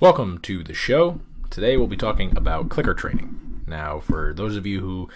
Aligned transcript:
Welcome 0.00 0.38
to 0.42 0.62
the 0.62 0.74
show. 0.74 1.18
Today 1.50 1.76
we'll 1.76 1.88
be 1.88 1.96
talking 1.96 2.36
about 2.36 2.68
clicker 2.68 2.94
training. 2.94 3.64
Now, 3.66 3.98
for 3.98 4.32
those 4.32 4.54
of 4.54 4.64
you 4.64 4.78
who 4.78 5.08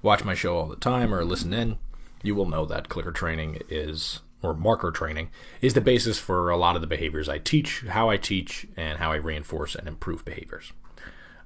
watch 0.00 0.22
my 0.22 0.34
show 0.34 0.56
all 0.56 0.68
the 0.68 0.76
time 0.76 1.12
or 1.12 1.24
listen 1.24 1.52
in, 1.52 1.76
you 2.22 2.36
will 2.36 2.48
know 2.48 2.64
that 2.64 2.88
clicker 2.88 3.10
training 3.10 3.60
is, 3.68 4.20
or 4.40 4.54
marker 4.54 4.92
training, 4.92 5.30
is 5.60 5.74
the 5.74 5.80
basis 5.80 6.20
for 6.20 6.50
a 6.50 6.56
lot 6.56 6.76
of 6.76 6.82
the 6.82 6.86
behaviors 6.86 7.28
I 7.28 7.38
teach, 7.38 7.80
how 7.88 8.10
I 8.10 8.16
teach, 8.16 8.64
and 8.76 8.98
how 8.98 9.10
I 9.10 9.16
reinforce 9.16 9.74
and 9.74 9.88
improve 9.88 10.24
behaviors. 10.24 10.72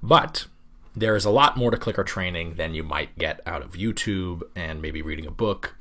But 0.03 0.45
there 0.95 1.15
is 1.15 1.25
a 1.25 1.31
lot 1.31 1.57
more 1.57 1.71
to 1.71 1.77
clicker 1.77 2.03
training 2.03 2.57
than 2.57 2.75
you 2.75 2.83
might 2.83 3.17
get 3.17 3.41
out 3.47 3.63
of 3.63 3.71
YouTube 3.71 4.43
and 4.55 4.83
maybe 4.83 5.01
reading 5.01 5.25
a 5.25 5.31
book. 5.31 5.75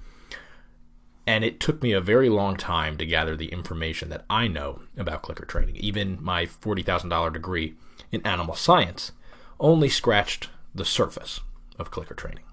And 1.27 1.45
it 1.45 1.61
took 1.61 1.83
me 1.83 1.93
a 1.93 2.01
very 2.01 2.29
long 2.29 2.57
time 2.57 2.97
to 2.99 3.07
gather 3.07 3.37
the 3.37 3.53
information 3.53 4.09
that 4.09 4.25
I 4.29 4.49
know 4.49 4.81
about 4.97 5.23
clicker 5.23 5.45
training. 5.45 5.77
Even 5.77 6.19
my 6.21 6.47
$40,000 6.47 7.33
degree 7.33 7.75
in 8.11 8.27
animal 8.27 8.57
science 8.57 9.13
only 9.61 9.89
scratched 9.89 10.49
the 10.75 10.85
surface 10.85 11.41
of 11.79 11.91
clicker 11.91 12.15
training 12.15 12.45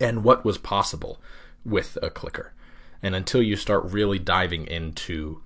and 0.00 0.24
what 0.24 0.44
was 0.44 0.58
possible 0.58 1.20
with 1.64 1.98
a 2.02 2.10
clicker. 2.10 2.52
And 3.02 3.14
until 3.14 3.42
you 3.42 3.56
start 3.56 3.84
really 3.84 4.18
diving 4.18 4.66
into 4.66 5.42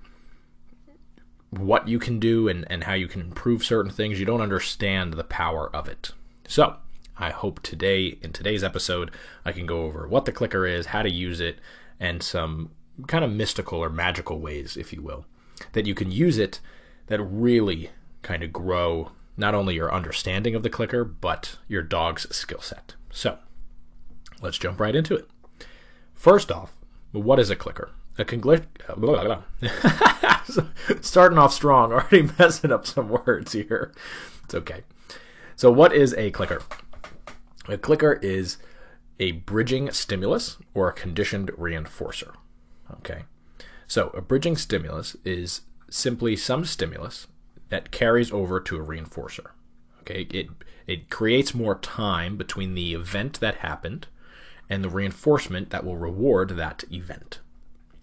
what 1.49 1.87
you 1.87 1.99
can 1.99 2.19
do 2.19 2.47
and, 2.47 2.65
and 2.69 2.85
how 2.85 2.93
you 2.93 3.07
can 3.07 3.21
improve 3.21 3.63
certain 3.63 3.91
things, 3.91 4.19
you 4.19 4.25
don't 4.25 4.41
understand 4.41 5.13
the 5.13 5.23
power 5.23 5.73
of 5.75 5.87
it. 5.87 6.11
So, 6.47 6.77
I 7.17 7.29
hope 7.29 7.61
today, 7.61 8.17
in 8.21 8.31
today's 8.31 8.63
episode, 8.63 9.11
I 9.45 9.51
can 9.51 9.65
go 9.65 9.83
over 9.83 10.07
what 10.07 10.25
the 10.25 10.31
clicker 10.31 10.65
is, 10.65 10.87
how 10.87 11.01
to 11.01 11.09
use 11.09 11.39
it, 11.39 11.59
and 12.01 12.23
some 12.23 12.71
kind 13.07 13.23
of 13.23 13.31
mystical 13.31 13.79
or 13.79 13.89
magical 13.89 14.39
ways, 14.39 14.75
if 14.75 14.91
you 14.91 15.01
will, 15.01 15.25
that 15.73 15.85
you 15.85 15.93
can 15.93 16.11
use 16.11 16.37
it 16.39 16.59
that 17.07 17.21
really 17.21 17.91
kind 18.23 18.43
of 18.43 18.51
grow 18.51 19.11
not 19.37 19.53
only 19.53 19.75
your 19.75 19.93
understanding 19.93 20.55
of 20.55 20.63
the 20.63 20.69
clicker, 20.69 21.05
but 21.05 21.57
your 21.67 21.83
dog's 21.83 22.35
skill 22.35 22.59
set. 22.59 22.95
So, 23.11 23.37
let's 24.41 24.57
jump 24.57 24.79
right 24.79 24.95
into 24.95 25.15
it. 25.15 25.29
First 26.15 26.51
off, 26.51 26.75
what 27.11 27.39
is 27.39 27.49
a 27.49 27.55
clicker? 27.55 27.91
A 28.17 28.25
congl- 28.25 28.65
Starting 31.01 31.37
off 31.37 31.53
strong, 31.53 31.91
already 31.93 32.29
messing 32.37 32.71
up 32.71 32.85
some 32.85 33.09
words 33.09 33.53
here. 33.53 33.93
It's 34.43 34.55
okay. 34.55 34.83
So, 35.55 35.71
what 35.71 35.93
is 35.93 36.13
a 36.15 36.31
clicker? 36.31 36.63
A 37.67 37.77
clicker 37.77 38.13
is 38.13 38.57
a 39.19 39.31
bridging 39.33 39.91
stimulus 39.91 40.57
or 40.73 40.89
a 40.89 40.93
conditioned 40.93 41.49
reinforcer. 41.49 42.33
Okay. 42.91 43.23
So, 43.87 44.09
a 44.09 44.21
bridging 44.21 44.55
stimulus 44.55 45.15
is 45.25 45.61
simply 45.89 46.35
some 46.35 46.65
stimulus 46.65 47.27
that 47.69 47.91
carries 47.91 48.31
over 48.31 48.59
to 48.59 48.77
a 48.77 48.85
reinforcer. 48.85 49.51
Okay. 50.01 50.27
It 50.31 50.49
it 50.87 51.09
creates 51.09 51.53
more 51.53 51.75
time 51.75 52.37
between 52.37 52.73
the 52.73 52.93
event 52.93 53.39
that 53.39 53.57
happened 53.57 54.07
and 54.69 54.83
the 54.83 54.89
reinforcement 54.89 55.69
that 55.69 55.85
will 55.85 55.97
reward 55.97 56.51
that 56.51 56.83
event. 56.91 57.39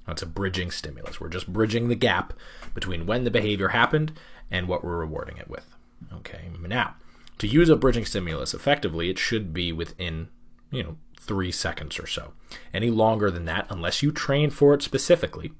That's 0.07 0.23
a 0.23 0.27
bridging 0.27 0.71
stimulus. 0.71 1.21
We're 1.21 1.29
just 1.29 1.53
bridging 1.53 1.89
the 1.89 1.95
gap 1.95 2.33
between 2.75 3.07
when 3.07 3.25
the 3.25 3.31
behavior 3.31 3.69
happened 3.69 4.13
and 4.51 4.69
what 4.69 4.85
we're 4.85 4.99
rewarding 4.99 5.37
it 5.37 5.51
with. 5.51 5.75
Okay, 6.13 6.49
now 6.67 6.95
to 7.39 7.47
use 7.47 7.69
a 7.69 7.77
bridging 7.77 8.05
stimulus 8.05 8.55
effectively, 8.55 9.11
it 9.11 9.19
should 9.19 9.53
be 9.53 9.73
within, 9.73 10.29
you 10.71 10.83
know, 10.83 10.97
three 11.19 11.53
seconds 11.53 11.99
or 11.99 12.07
so. 12.07 12.33
Any 12.73 12.91
longer 12.91 13.31
than 13.31 13.45
that, 13.47 13.67
unless 13.71 14.03
you 14.03 14.13
train 14.13 14.51
for 14.51 14.75
it 14.75 14.83
specifically, 14.83 15.53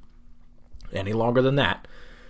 any 0.93 1.13
longer 1.13 1.43
than 1.43 1.57
that, 1.57 1.87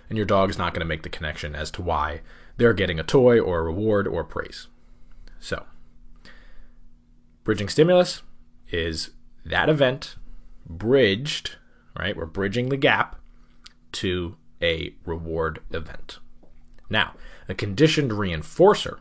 and 0.09 0.17
your 0.17 0.25
dog's 0.25 0.57
not 0.57 0.73
going 0.73 0.81
to 0.81 0.85
make 0.85 1.03
the 1.03 1.09
connection 1.09 1.55
as 1.55 1.71
to 1.71 1.81
why 1.81 2.21
they're 2.57 2.73
getting 2.73 2.99
a 2.99 3.03
toy 3.03 3.39
or 3.39 3.59
a 3.59 3.63
reward 3.63 4.07
or 4.07 4.23
praise. 4.23 4.67
So, 5.39 5.65
bridging 7.43 7.69
stimulus 7.69 8.23
is 8.71 9.11
that 9.45 9.69
event 9.69 10.15
bridged 10.67 11.55
right? 11.99 12.15
We're 12.15 12.25
bridging 12.25 12.69
the 12.69 12.77
gap 12.77 13.17
to 13.93 14.37
a 14.61 14.95
reward 15.05 15.59
event. 15.71 16.19
Now, 16.89 17.13
a 17.47 17.53
conditioned 17.53 18.11
reinforcer 18.11 18.99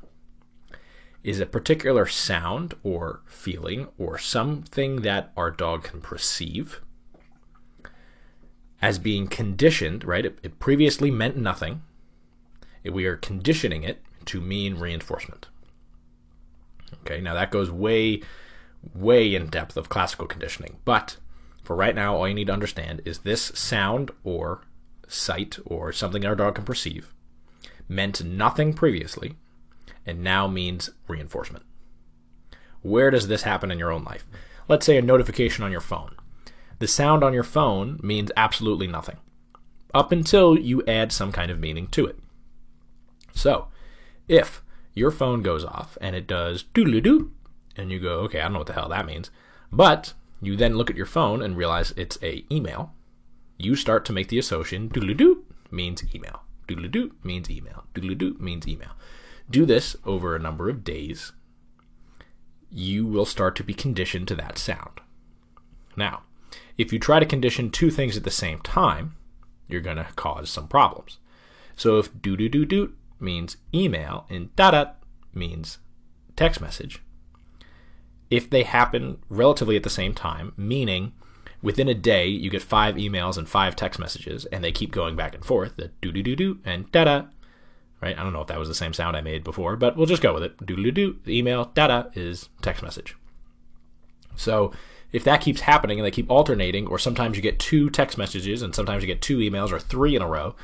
is 1.23 1.41
a 1.41 1.47
particular 1.47 2.07
sound 2.07 2.75
or 2.83 3.21
feeling 3.27 3.89
or 3.99 4.19
something 4.19 5.03
that 5.03 5.33
our 5.37 5.51
dog 5.51 5.83
can 5.83 6.01
perceive 6.01 6.81
as 8.81 8.99
being 8.99 9.27
conditioned, 9.27 10.05
right? 10.05 10.25
It, 10.25 10.39
it 10.43 10.59
previously 10.61 11.11
meant 11.11 11.37
nothing. 11.37 11.83
we 12.85 13.07
are 13.07 13.17
conditioning 13.17 13.83
it 13.83 14.03
to 14.27 14.41
mean 14.41 14.79
reinforcement. 14.79 15.49
Okay, 17.03 17.21
now 17.21 17.35
that 17.35 17.51
goes 17.51 17.71
way, 17.71 18.23
way 18.95 19.35
in 19.35 19.49
depth 19.49 19.77
of 19.77 19.89
classical 19.89 20.27
conditioning, 20.27 20.79
but 20.85 21.17
for 21.63 21.77
right 21.77 21.95
now, 21.95 22.17
all 22.17 22.29
you 22.29 22.35
need 22.35 22.47
to 22.47 22.53
understand 22.53 23.03
is 23.05 23.19
this 23.19 23.43
sound 23.55 24.11
or 24.25 24.63
sight 25.07 25.59
or 25.67 25.93
something 25.93 26.25
our 26.25 26.37
dog 26.37 26.55
can 26.55 26.65
perceive 26.65 27.13
meant 27.89 28.23
nothing 28.25 28.75
previously 28.75 29.37
and 30.09 30.25
now 30.25 30.49
means 30.49 30.91
reinforcement. 31.07 31.65
Where 32.83 33.11
does 33.11 33.29
this 33.29 33.43
happen 33.43 33.71
in 33.71 33.79
your 33.79 33.93
own 33.93 34.05
life? 34.05 34.25
Let's 34.69 34.87
say 34.87 34.97
a 34.97 35.03
notification 35.03 35.65
on 35.65 35.71
your 35.71 35.81
phone. 35.81 36.17
The 36.79 36.89
sound 36.89 37.23
on 37.23 37.35
your 37.35 37.45
phone 37.45 38.01
means 38.03 38.33
absolutely 38.37 38.87
nothing 38.87 39.17
up 39.95 40.13
until 40.13 40.59
you 40.59 40.85
add 40.87 41.13
some 41.13 41.33
kind 41.33 41.51
of 41.51 41.59
meaning 41.59 41.87
to 41.89 42.07
it. 42.07 42.19
So, 43.35 43.69
if 44.29 44.63
your 44.95 45.11
phone 45.11 45.43
goes 45.43 45.65
off 45.65 45.97
and 46.01 46.15
it 46.15 46.27
does 46.27 46.63
doodle 46.63 47.01
doo, 47.01 47.33
and 47.77 47.91
you 47.91 48.01
go, 48.01 48.21
okay, 48.21 48.41
I 48.41 48.45
don't 48.45 48.55
know 48.55 48.59
what 48.59 48.67
the 48.67 48.75
hell 48.75 48.89
that 48.89 49.07
means, 49.07 49.31
but 49.73 50.13
you 50.41 50.57
then 50.57 50.77
look 50.77 50.91
at 50.91 50.97
your 50.97 51.07
phone 51.07 51.43
and 51.43 51.57
realize 51.57 51.95
it's 51.97 52.19
a 52.23 52.45
email. 52.53 52.93
You 53.57 53.77
start 53.77 54.05
to 54.07 54.13
make 54.13 54.29
the 54.29 54.39
association 54.39 54.89
doodle 54.89 55.15
doo 55.15 55.45
means 55.71 56.03
email. 56.15 56.43
Doodle 56.67 56.89
doo 56.89 57.15
means 57.23 57.51
email. 57.51 57.85
Doodle 57.95 58.15
doo 58.15 58.37
means 58.39 58.67
email. 58.69 58.91
Do 59.51 59.65
this 59.65 59.97
over 60.05 60.35
a 60.35 60.41
number 60.41 60.69
of 60.69 60.85
days. 60.85 61.33
You 62.71 63.07
will 63.07 63.25
start 63.25 63.57
to 63.57 63.65
be 63.65 63.75
conditioned 63.75 64.29
to 64.29 64.35
that 64.37 64.59
sound. 64.59 65.01
Now, 65.97 66.23
if 66.77 66.93
you 66.93 66.99
try 66.99 67.19
to 67.19 67.27
condition 67.27 67.71
two 67.71 67.91
things 67.91 68.17
at 68.17 68.25
the 68.25 68.31
same 68.31 68.61
time, 68.61 69.17
you're 69.69 69.81
going 69.81 69.97
to 69.97 70.07
cause 70.17 70.51
some 70.51 70.69
problems. 70.69 71.19
So 71.77 71.99
if 71.99 72.21
doo 72.21 72.37
doo 72.37 72.49
doo 72.49 72.65
doo 72.65 72.95
means 73.21 73.57
email 73.75 74.27
and 74.29 74.55
da 74.57 74.71
da 74.73 74.91
means 75.33 75.79
text 76.37 76.61
message, 76.61 77.03
if 78.31 78.51
they 78.51 78.63
happen 78.63 79.19
relatively 79.29 79.77
at 79.77 79.83
the 79.83 79.91
same 79.91 80.15
time, 80.15 80.53
meaning 80.57 81.13
within 81.63 81.89
a 81.89 81.95
day 81.95 82.27
you 82.27 82.51
get 82.51 82.63
five 82.63 82.97
emails 82.97 83.39
and 83.39 83.49
five 83.49 83.75
text 83.75 83.99
messages 83.99 84.45
and 84.47 84.63
they 84.63 84.73
keep 84.73 84.93
going 84.93 85.17
back 85.17 85.35
and 85.35 85.45
forth, 85.45 85.77
the 85.77 85.91
do 86.01 86.13
do 86.13 86.23
do 86.23 86.37
do 86.37 86.59
and 86.65 86.91
da 86.93 87.05
da. 87.05 87.23
Right? 88.01 88.17
I 88.17 88.23
don't 88.23 88.33
know 88.33 88.43
if 88.43 88.47
that 88.47 88.59
was 88.59 88.69
the 88.69 88.75
same 88.75 88.93
sound 88.93 89.17
I 89.17 89.21
made 89.21 89.43
before, 89.43 89.77
but 89.77 89.97
we'll 89.97 90.07
just 90.07 90.23
go 90.23 90.33
with 90.33 90.45
it. 90.45 90.65
Do 90.65 90.77
do 90.77 90.91
do. 90.93 91.19
The 91.25 91.37
email 91.37 91.73
da 91.75 91.89
da 91.89 92.05
is 92.15 92.49
text 92.63 92.83
message. 92.83 93.17
So 94.37 94.73
if 95.13 95.25
that 95.25 95.41
keeps 95.41 95.63
happening 95.63 95.99
and 95.99 96.07
they 96.07 96.11
keep 96.11 96.31
alternating, 96.31 96.87
or 96.87 96.99
sometimes 96.99 97.37
you 97.37 97.43
get 97.43 97.59
two 97.59 97.91
text 97.91 98.19
messages 98.19 98.63
and 98.63 98.75
sometimes 98.75 99.03
you 99.03 99.07
get 99.07 99.23
two 99.23 99.39
emails 99.39 99.73
or 99.73 99.81
three 99.81 100.15
in 100.15 100.23
a 100.23 100.29
row, 100.29 100.55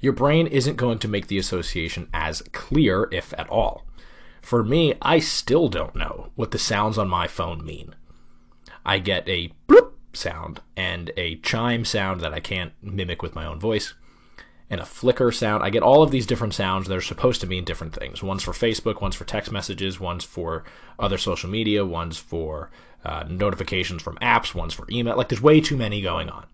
your 0.00 0.12
brain 0.12 0.46
isn't 0.48 0.76
going 0.76 0.98
to 0.98 1.08
make 1.08 1.28
the 1.28 1.38
association 1.38 2.08
as 2.12 2.42
clear, 2.52 3.08
if 3.12 3.32
at 3.38 3.48
all. 3.48 3.86
For 4.42 4.64
me, 4.64 4.94
I 5.00 5.20
still 5.20 5.68
don't 5.68 5.94
know 5.94 6.30
what 6.34 6.50
the 6.50 6.58
sounds 6.58 6.98
on 6.98 7.08
my 7.08 7.28
phone 7.28 7.64
mean. 7.64 7.94
I 8.84 8.98
get 8.98 9.28
a 9.28 9.52
bloop 9.68 9.92
sound 10.12 10.60
and 10.76 11.12
a 11.16 11.36
chime 11.36 11.84
sound 11.84 12.20
that 12.20 12.34
I 12.34 12.40
can't 12.40 12.72
mimic 12.82 13.22
with 13.22 13.36
my 13.36 13.46
own 13.46 13.60
voice 13.60 13.94
and 14.72 14.80
a 14.80 14.86
flicker 14.86 15.30
sound. 15.30 15.62
I 15.62 15.68
get 15.68 15.82
all 15.82 16.02
of 16.02 16.10
these 16.10 16.24
different 16.24 16.54
sounds 16.54 16.88
that 16.88 16.96
are 16.96 17.02
supposed 17.02 17.42
to 17.42 17.46
mean 17.46 17.62
different 17.62 17.94
things. 17.94 18.22
One's 18.22 18.42
for 18.42 18.52
Facebook, 18.52 19.02
one's 19.02 19.14
for 19.14 19.26
text 19.26 19.52
messages, 19.52 20.00
one's 20.00 20.24
for 20.24 20.64
other 20.98 21.18
social 21.18 21.50
media, 21.50 21.84
one's 21.84 22.16
for 22.16 22.70
uh, 23.04 23.24
notifications 23.28 24.00
from 24.00 24.16
apps, 24.22 24.54
one's 24.54 24.72
for 24.72 24.86
email. 24.90 25.14
Like 25.14 25.28
there's 25.28 25.42
way 25.42 25.60
too 25.60 25.76
many 25.76 26.00
going 26.00 26.30
on. 26.30 26.46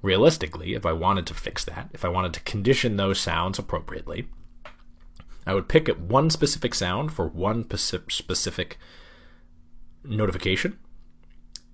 Realistically, 0.00 0.72
if 0.72 0.86
I 0.86 0.92
wanted 0.92 1.26
to 1.26 1.34
fix 1.34 1.62
that, 1.66 1.90
if 1.92 2.06
I 2.06 2.08
wanted 2.08 2.32
to 2.34 2.40
condition 2.40 2.96
those 2.96 3.20
sounds 3.20 3.58
appropriately, 3.58 4.28
I 5.46 5.52
would 5.52 5.68
pick 5.68 5.88
one 5.88 6.30
specific 6.30 6.74
sound 6.74 7.12
for 7.12 7.28
one 7.28 7.68
specific 7.76 8.78
notification, 10.02 10.78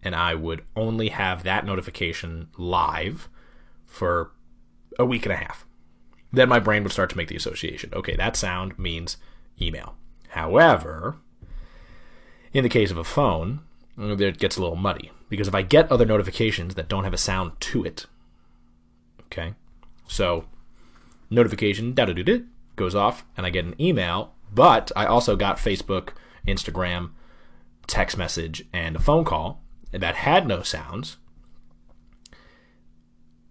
and 0.02 0.16
I 0.16 0.34
would 0.34 0.64
only 0.74 1.10
have 1.10 1.44
that 1.44 1.64
notification 1.64 2.48
live 2.58 3.28
for 3.86 4.32
a 4.98 5.04
week 5.04 5.24
and 5.24 5.32
a 5.32 5.36
half. 5.36 5.64
Then 6.34 6.48
my 6.48 6.58
brain 6.58 6.82
would 6.82 6.92
start 6.92 7.10
to 7.10 7.16
make 7.16 7.28
the 7.28 7.36
association. 7.36 7.90
Okay, 7.92 8.16
that 8.16 8.36
sound 8.36 8.78
means 8.78 9.16
email. 9.60 9.94
However, 10.30 11.16
in 12.52 12.64
the 12.64 12.68
case 12.68 12.90
of 12.90 12.98
a 12.98 13.04
phone, 13.04 13.60
it 13.96 14.38
gets 14.38 14.56
a 14.56 14.60
little 14.60 14.76
muddy 14.76 15.12
because 15.28 15.46
if 15.46 15.54
I 15.54 15.62
get 15.62 15.90
other 15.90 16.04
notifications 16.04 16.74
that 16.74 16.88
don't 16.88 17.04
have 17.04 17.14
a 17.14 17.18
sound 17.18 17.52
to 17.60 17.84
it, 17.84 18.06
okay, 19.26 19.54
so 20.08 20.44
notification 21.30 21.94
da 21.94 22.06
da 22.06 22.12
da 22.12 22.42
goes 22.74 22.96
off 22.96 23.24
and 23.36 23.46
I 23.46 23.50
get 23.50 23.64
an 23.64 23.80
email, 23.80 24.34
but 24.52 24.90
I 24.96 25.06
also 25.06 25.36
got 25.36 25.58
Facebook, 25.58 26.10
Instagram, 26.48 27.10
text 27.86 28.18
message, 28.18 28.64
and 28.72 28.96
a 28.96 29.00
phone 29.00 29.24
call 29.24 29.62
that 29.92 30.16
had 30.16 30.48
no 30.48 30.62
sounds, 30.62 31.16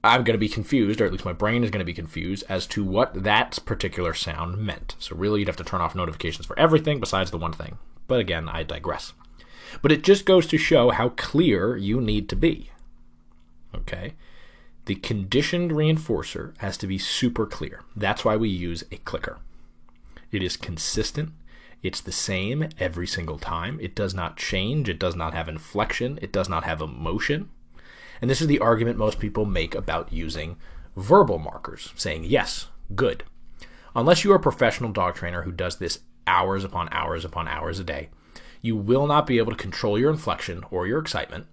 I'm 0.03 0.23
going 0.23 0.33
to 0.33 0.39
be 0.39 0.49
confused, 0.49 0.99
or 0.99 1.05
at 1.05 1.11
least 1.11 1.25
my 1.25 1.33
brain 1.33 1.63
is 1.63 1.69
going 1.69 1.79
to 1.79 1.85
be 1.85 1.93
confused, 1.93 2.43
as 2.49 2.67
to 2.67 2.83
what 2.83 3.23
that 3.23 3.59
particular 3.65 4.13
sound 4.13 4.57
meant. 4.57 4.95
So, 4.99 5.15
really, 5.15 5.39
you'd 5.39 5.47
have 5.47 5.55
to 5.57 5.63
turn 5.63 5.81
off 5.81 5.95
notifications 5.95 6.45
for 6.45 6.59
everything 6.59 6.99
besides 6.99 7.31
the 7.31 7.37
one 7.37 7.53
thing. 7.53 7.77
But 8.07 8.19
again, 8.19 8.49
I 8.49 8.63
digress. 8.63 9.13
But 9.81 9.91
it 9.91 10.03
just 10.03 10.25
goes 10.25 10.45
to 10.47 10.57
show 10.57 10.91
how 10.91 11.09
clear 11.09 11.77
you 11.77 12.01
need 12.01 12.27
to 12.29 12.35
be. 12.35 12.69
Okay? 13.73 14.13
The 14.85 14.95
conditioned 14.95 15.71
reinforcer 15.71 16.53
has 16.57 16.77
to 16.77 16.87
be 16.87 16.97
super 16.97 17.45
clear. 17.45 17.81
That's 17.95 18.25
why 18.25 18.35
we 18.35 18.49
use 18.49 18.83
a 18.91 18.97
clicker. 18.97 19.37
It 20.31 20.43
is 20.43 20.57
consistent. 20.57 21.31
It's 21.81 22.01
the 22.01 22.11
same 22.11 22.69
every 22.79 23.07
single 23.07 23.37
time. 23.37 23.79
It 23.81 23.95
does 23.95 24.13
not 24.13 24.37
change. 24.37 24.89
It 24.89 24.99
does 24.99 25.15
not 25.15 25.33
have 25.33 25.47
inflection. 25.47 26.19
It 26.21 26.33
does 26.33 26.49
not 26.49 26.65
have 26.65 26.81
emotion. 26.81 27.49
And 28.23 28.29
this 28.29 28.39
is 28.39 28.47
the 28.47 28.59
argument 28.59 28.97
most 28.97 29.19
people 29.19 29.43
make 29.43 29.75
about 29.75 30.13
using 30.13 30.55
verbal 30.95 31.39
markers, 31.39 31.91
saying 31.97 32.23
yes, 32.23 32.67
good. 32.95 33.25
Unless 33.97 34.23
you 34.23 34.31
are 34.31 34.37
a 34.37 34.39
professional 34.39 34.93
dog 34.93 35.15
trainer 35.15 35.41
who 35.41 35.51
does 35.51 35.75
this 35.75 35.99
hours 36.25 36.63
upon 36.63 36.87
hours 36.93 37.25
upon 37.25 37.49
hours 37.49 37.79
a 37.79 37.83
day, 37.83 38.07
you 38.61 38.77
will 38.77 39.07
not 39.07 39.27
be 39.27 39.39
able 39.39 39.51
to 39.51 39.57
control 39.57 39.99
your 39.99 40.09
inflection 40.09 40.63
or 40.71 40.87
your 40.87 40.99
excitement, 40.99 41.47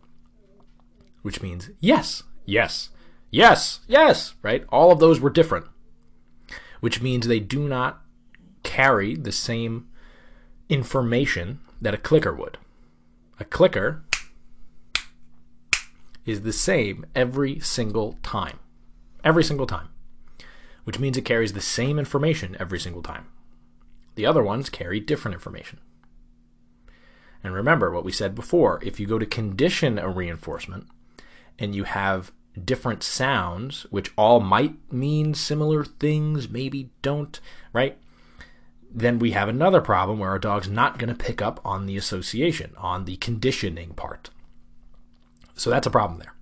which 1.22 1.42
means 1.42 1.70
yes, 1.80 2.22
yes, 2.46 2.90
yes, 3.32 3.80
yes, 3.88 4.34
right? 4.40 4.64
All 4.68 4.92
of 4.92 5.00
those 5.00 5.18
were 5.18 5.28
different, 5.28 5.66
which 6.78 7.02
means 7.02 7.26
they 7.26 7.40
do 7.40 7.66
not 7.66 8.00
carry 8.62 9.16
the 9.16 9.32
same 9.32 9.88
information 10.68 11.58
that 11.80 11.94
a 11.94 11.98
clicker 11.98 12.32
would. 12.32 12.58
A 13.40 13.44
clicker 13.44 14.04
is 16.30 16.42
the 16.42 16.52
same 16.52 17.04
every 17.14 17.58
single 17.60 18.16
time. 18.22 18.58
Every 19.24 19.44
single 19.44 19.66
time. 19.66 19.88
Which 20.84 20.98
means 20.98 21.16
it 21.16 21.24
carries 21.24 21.52
the 21.52 21.60
same 21.60 21.98
information 21.98 22.56
every 22.58 22.78
single 22.78 23.02
time. 23.02 23.26
The 24.14 24.26
other 24.26 24.42
ones 24.42 24.70
carry 24.70 25.00
different 25.00 25.34
information. 25.34 25.80
And 27.42 27.54
remember 27.54 27.90
what 27.90 28.04
we 28.04 28.12
said 28.12 28.34
before 28.34 28.80
if 28.82 29.00
you 29.00 29.06
go 29.06 29.18
to 29.18 29.26
condition 29.26 29.98
a 29.98 30.08
reinforcement 30.08 30.86
and 31.58 31.74
you 31.74 31.84
have 31.84 32.32
different 32.64 33.02
sounds, 33.02 33.86
which 33.90 34.12
all 34.16 34.40
might 34.40 34.92
mean 34.92 35.34
similar 35.34 35.84
things, 35.84 36.48
maybe 36.48 36.90
don't, 37.02 37.40
right? 37.72 37.98
Then 38.92 39.18
we 39.18 39.30
have 39.30 39.48
another 39.48 39.80
problem 39.80 40.18
where 40.18 40.30
our 40.30 40.38
dog's 40.38 40.68
not 40.68 40.98
going 40.98 41.14
to 41.14 41.24
pick 41.24 41.40
up 41.40 41.60
on 41.64 41.86
the 41.86 41.96
association, 41.96 42.72
on 42.76 43.04
the 43.04 43.16
conditioning 43.16 43.90
part. 43.94 44.30
So 45.60 45.68
that's 45.68 45.86
a 45.86 45.90
problem 45.90 46.20
there. 46.20 46.32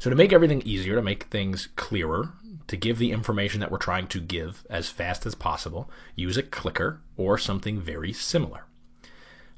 So 0.00 0.10
to 0.10 0.16
make 0.16 0.32
everything 0.32 0.62
easier, 0.62 0.96
to 0.96 1.02
make 1.02 1.24
things 1.24 1.68
clearer, 1.76 2.32
to 2.66 2.76
give 2.76 2.98
the 2.98 3.12
information 3.12 3.60
that 3.60 3.70
we're 3.70 3.78
trying 3.78 4.08
to 4.08 4.20
give 4.20 4.66
as 4.68 4.88
fast 4.88 5.24
as 5.26 5.36
possible, 5.36 5.88
use 6.16 6.36
a 6.36 6.42
clicker 6.42 7.00
or 7.16 7.38
something 7.38 7.80
very 7.80 8.12
similar. 8.12 8.64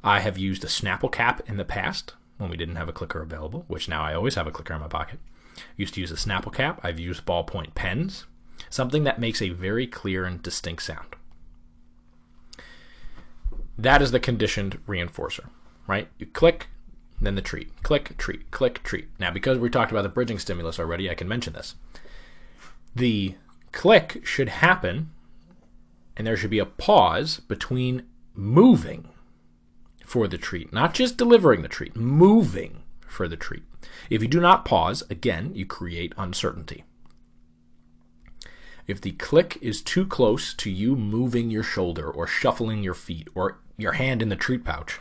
I 0.04 0.20
have 0.20 0.36
used 0.36 0.64
a 0.64 0.66
Snapple 0.66 1.10
cap 1.10 1.40
in 1.48 1.56
the 1.56 1.64
past 1.64 2.12
when 2.36 2.50
we 2.50 2.58
didn't 2.58 2.76
have 2.76 2.90
a 2.90 2.92
clicker 2.92 3.22
available, 3.22 3.64
which 3.68 3.88
now 3.88 4.02
I 4.02 4.12
always 4.12 4.34
have 4.34 4.46
a 4.46 4.50
clicker 4.50 4.74
in 4.74 4.80
my 4.80 4.88
pocket. 4.88 5.18
used 5.78 5.94
to 5.94 6.02
use 6.02 6.12
a 6.12 6.16
Snapple 6.16 6.52
cap. 6.52 6.78
I've 6.82 7.00
used 7.00 7.24
ballpoint 7.24 7.74
pens, 7.74 8.26
something 8.68 9.04
that 9.04 9.18
makes 9.18 9.40
a 9.40 9.48
very 9.48 9.86
clear 9.86 10.26
and 10.26 10.42
distinct 10.42 10.82
sound. 10.82 11.16
That 13.78 14.02
is 14.02 14.10
the 14.10 14.20
conditioned 14.20 14.78
reinforcer, 14.86 15.48
right? 15.86 16.08
You 16.18 16.26
click, 16.26 16.68
then 17.20 17.34
the 17.34 17.42
treat. 17.42 17.82
Click, 17.82 18.16
treat, 18.16 18.50
click, 18.50 18.82
treat. 18.82 19.08
Now, 19.18 19.30
because 19.30 19.58
we 19.58 19.68
talked 19.68 19.90
about 19.90 20.02
the 20.02 20.08
bridging 20.08 20.38
stimulus 20.38 20.78
already, 20.78 21.10
I 21.10 21.14
can 21.14 21.28
mention 21.28 21.52
this. 21.52 21.74
The 22.94 23.34
click 23.72 24.24
should 24.24 24.48
happen, 24.48 25.10
and 26.16 26.26
there 26.26 26.36
should 26.36 26.50
be 26.50 26.58
a 26.58 26.66
pause 26.66 27.40
between 27.40 28.04
moving 28.34 29.08
for 30.04 30.26
the 30.26 30.38
treat, 30.38 30.72
not 30.72 30.94
just 30.94 31.16
delivering 31.16 31.62
the 31.62 31.68
treat, 31.68 31.94
moving 31.94 32.82
for 33.06 33.28
the 33.28 33.36
treat. 33.36 33.62
If 34.08 34.22
you 34.22 34.28
do 34.28 34.40
not 34.40 34.64
pause, 34.64 35.02
again, 35.10 35.52
you 35.54 35.66
create 35.66 36.14
uncertainty. 36.16 36.84
If 38.86 39.00
the 39.00 39.12
click 39.12 39.56
is 39.60 39.82
too 39.82 40.04
close 40.04 40.52
to 40.54 40.70
you 40.70 40.96
moving 40.96 41.50
your 41.50 41.62
shoulder 41.62 42.10
or 42.10 42.26
shuffling 42.26 42.82
your 42.82 42.94
feet 42.94 43.28
or 43.34 43.58
your 43.76 43.92
hand 43.92 44.20
in 44.20 44.30
the 44.30 44.36
treat 44.36 44.64
pouch, 44.64 44.98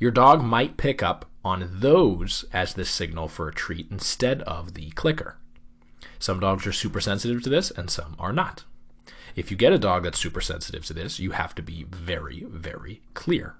your 0.00 0.10
dog 0.10 0.42
might 0.42 0.76
pick 0.76 1.02
up 1.02 1.26
on 1.44 1.70
those 1.70 2.44
as 2.52 2.74
the 2.74 2.84
signal 2.84 3.28
for 3.28 3.48
a 3.48 3.54
treat 3.54 3.86
instead 3.90 4.42
of 4.42 4.74
the 4.74 4.90
clicker. 4.90 5.36
Some 6.18 6.40
dogs 6.40 6.66
are 6.66 6.72
super 6.72 7.00
sensitive 7.00 7.42
to 7.44 7.50
this 7.50 7.70
and 7.70 7.88
some 7.88 8.16
are 8.18 8.32
not. 8.32 8.64
If 9.36 9.50
you 9.50 9.56
get 9.56 9.72
a 9.72 9.78
dog 9.78 10.02
that's 10.02 10.18
super 10.18 10.40
sensitive 10.40 10.84
to 10.86 10.92
this, 10.92 11.20
you 11.20 11.30
have 11.30 11.54
to 11.54 11.62
be 11.62 11.84
very, 11.84 12.44
very 12.48 13.00
clear. 13.14 13.54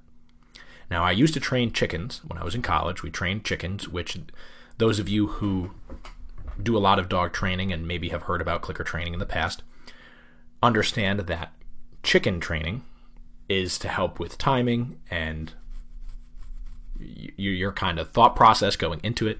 Now, 0.91 1.05
I 1.05 1.13
used 1.13 1.35
to 1.35 1.41
train 1.41 1.73
chickens 1.73 2.21
when 2.27 2.39
I 2.39 2.45
was 2.45 2.55
in 2.55 2.63
college. 2.63 3.03
We 3.03 3.11
trained 3.11 3.45
chickens, 3.45 3.89
which 3.89 4.19
those 4.79 4.99
of 4.99 5.09
you 5.09 5.29
who 5.29 5.71
do 6.61 6.77
a 6.77 6.81
lot 6.81 6.99
of 6.99 7.09
dog 7.09 7.33
training 7.33 7.73
and 7.73 7.87
maybe 7.87 8.09
have 8.09 8.23
heard 8.23 8.41
about 8.41 8.63
clicker 8.63 8.85
training 8.85 9.13
in 9.13 9.21
the 9.21 9.27
past 9.27 9.63
understand 10.63 11.21
that 11.21 11.53
chicken 12.03 12.41
training 12.41 12.83
is 13.49 13.79
to 13.79 13.89
help 13.89 14.19
with 14.19 14.39
timing 14.39 14.99
and 15.11 15.53
your 17.37 17.73
kind 17.73 17.99
of 17.99 18.11
thought 18.11 18.37
process 18.37 18.77
going 18.77 19.01
into 19.03 19.27
it. 19.27 19.39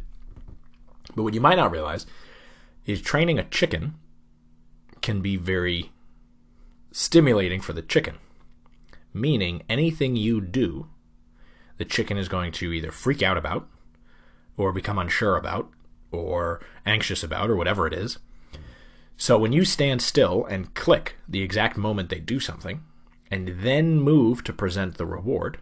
But 1.15 1.23
what 1.23 1.35
you 1.35 1.41
might 1.41 1.57
not 1.57 1.71
realize 1.71 2.07
is 2.87 3.03
training 3.03 3.39
a 3.39 3.45
chicken 3.45 3.95
can 5.03 5.21
be 5.21 5.37
very 5.37 5.91
stimulating 6.93 7.61
for 7.61 7.73
the 7.73 7.83
chicken. 7.83 8.17
Meaning, 9.13 9.63
anything 9.69 10.17
you 10.17 10.41
do, 10.41 10.89
the 11.79 11.85
chicken 11.85 12.17
is 12.17 12.29
going 12.29 12.53
to 12.53 12.73
either 12.73 12.93
freak 12.93 13.23
out 13.23 13.37
about, 13.37 13.69
or 14.57 14.73
become 14.73 14.99
unsure 14.99 15.37
about, 15.37 15.71
or 16.13 16.61
anxious 16.87 17.23
about, 17.23 17.51
or 17.51 17.57
whatever 17.57 17.87
it 17.87 17.93
is. 17.93 18.19
So 19.17 19.39
when 19.39 19.53
you 19.53 19.65
stand 19.65 20.01
still 20.01 20.45
and 20.45 20.75
click 20.75 21.17
the 21.29 21.43
exact 21.43 21.77
moment 21.77 22.09
they 22.09 22.21
do 22.21 22.41
something, 22.41 22.83
and 23.31 23.63
then 23.63 24.01
move 24.01 24.45
to 24.45 24.53
present 24.53 24.97
the 24.97 25.07
reward, 25.07 25.59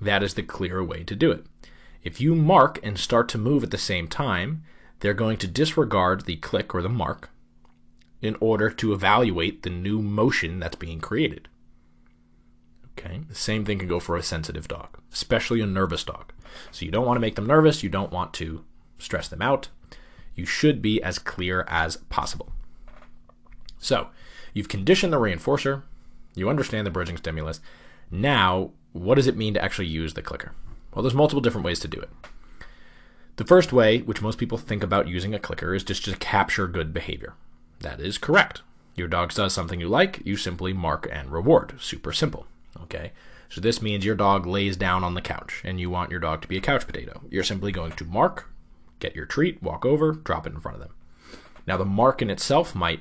that 0.00 0.22
is 0.22 0.34
the 0.34 0.42
clearer 0.42 0.84
way 0.84 1.04
to 1.04 1.16
do 1.16 1.30
it. 1.30 1.44
If 2.02 2.20
you 2.20 2.34
mark 2.34 2.78
and 2.82 2.98
start 2.98 3.28
to 3.30 3.38
move 3.38 3.64
at 3.64 3.70
the 3.70 3.78
same 3.78 4.06
time, 4.06 4.62
they're 5.00 5.14
going 5.14 5.36
to 5.38 5.46
disregard 5.46 6.24
the 6.24 6.36
click 6.36 6.74
or 6.74 6.82
the 6.82 6.88
mark 6.88 7.30
in 8.22 8.36
order 8.40 8.70
to 8.70 8.92
evaluate 8.92 9.62
the 9.62 9.70
new 9.70 10.00
motion 10.00 10.58
that's 10.58 10.76
being 10.76 11.00
created. 11.00 11.48
Okay, 12.98 13.22
the 13.28 13.34
same 13.34 13.64
thing 13.64 13.78
can 13.78 13.88
go 13.88 14.00
for 14.00 14.16
a 14.16 14.22
sensitive 14.22 14.68
dog, 14.68 14.98
especially 15.12 15.60
a 15.60 15.66
nervous 15.66 16.02
dog. 16.02 16.32
So 16.70 16.84
you 16.84 16.90
don't 16.90 17.04
want 17.04 17.16
to 17.16 17.20
make 17.20 17.34
them 17.34 17.46
nervous, 17.46 17.82
you 17.82 17.90
don't 17.90 18.12
want 18.12 18.32
to 18.34 18.64
stress 18.98 19.28
them 19.28 19.42
out. 19.42 19.68
You 20.34 20.46
should 20.46 20.80
be 20.80 21.02
as 21.02 21.18
clear 21.18 21.64
as 21.68 21.96
possible. 22.08 22.52
So, 23.78 24.08
you've 24.54 24.68
conditioned 24.68 25.12
the 25.12 25.18
reinforcer, 25.20 25.82
you 26.34 26.48
understand 26.48 26.86
the 26.86 26.90
bridging 26.90 27.16
stimulus. 27.16 27.60
Now, 28.10 28.70
what 28.96 29.16
does 29.16 29.26
it 29.26 29.36
mean 29.36 29.54
to 29.54 29.62
actually 29.62 29.86
use 29.86 30.14
the 30.14 30.22
clicker? 30.22 30.52
Well, 30.94 31.02
there's 31.02 31.14
multiple 31.14 31.40
different 31.40 31.64
ways 31.64 31.80
to 31.80 31.88
do 31.88 32.00
it. 32.00 32.10
The 33.36 33.44
first 33.44 33.72
way, 33.72 33.98
which 33.98 34.22
most 34.22 34.38
people 34.38 34.56
think 34.56 34.82
about 34.82 35.08
using 35.08 35.34
a 35.34 35.38
clicker, 35.38 35.74
is 35.74 35.84
just 35.84 36.04
to 36.06 36.16
capture 36.16 36.66
good 36.66 36.94
behavior. 36.94 37.34
That 37.80 38.00
is 38.00 38.16
correct. 38.16 38.62
Your 38.94 39.08
dog 39.08 39.32
does 39.34 39.52
something 39.52 39.78
you 39.78 39.88
like, 39.88 40.22
you 40.24 40.36
simply 40.36 40.72
mark 40.72 41.06
and 41.12 41.30
reward. 41.30 41.74
Super 41.78 42.12
simple. 42.12 42.46
Okay? 42.80 43.12
So 43.50 43.60
this 43.60 43.82
means 43.82 44.04
your 44.04 44.14
dog 44.14 44.46
lays 44.46 44.76
down 44.76 45.04
on 45.04 45.14
the 45.14 45.20
couch 45.20 45.60
and 45.64 45.78
you 45.78 45.90
want 45.90 46.10
your 46.10 46.20
dog 46.20 46.40
to 46.42 46.48
be 46.48 46.56
a 46.56 46.62
couch 46.62 46.86
potato. 46.86 47.20
You're 47.30 47.44
simply 47.44 47.72
going 47.72 47.92
to 47.92 48.04
mark, 48.04 48.50
get 48.98 49.14
your 49.14 49.26
treat, 49.26 49.62
walk 49.62 49.84
over, 49.84 50.12
drop 50.12 50.46
it 50.46 50.54
in 50.54 50.60
front 50.60 50.76
of 50.76 50.80
them. 50.80 50.94
Now, 51.66 51.76
the 51.76 51.84
mark 51.84 52.22
in 52.22 52.30
itself 52.30 52.74
might 52.74 53.00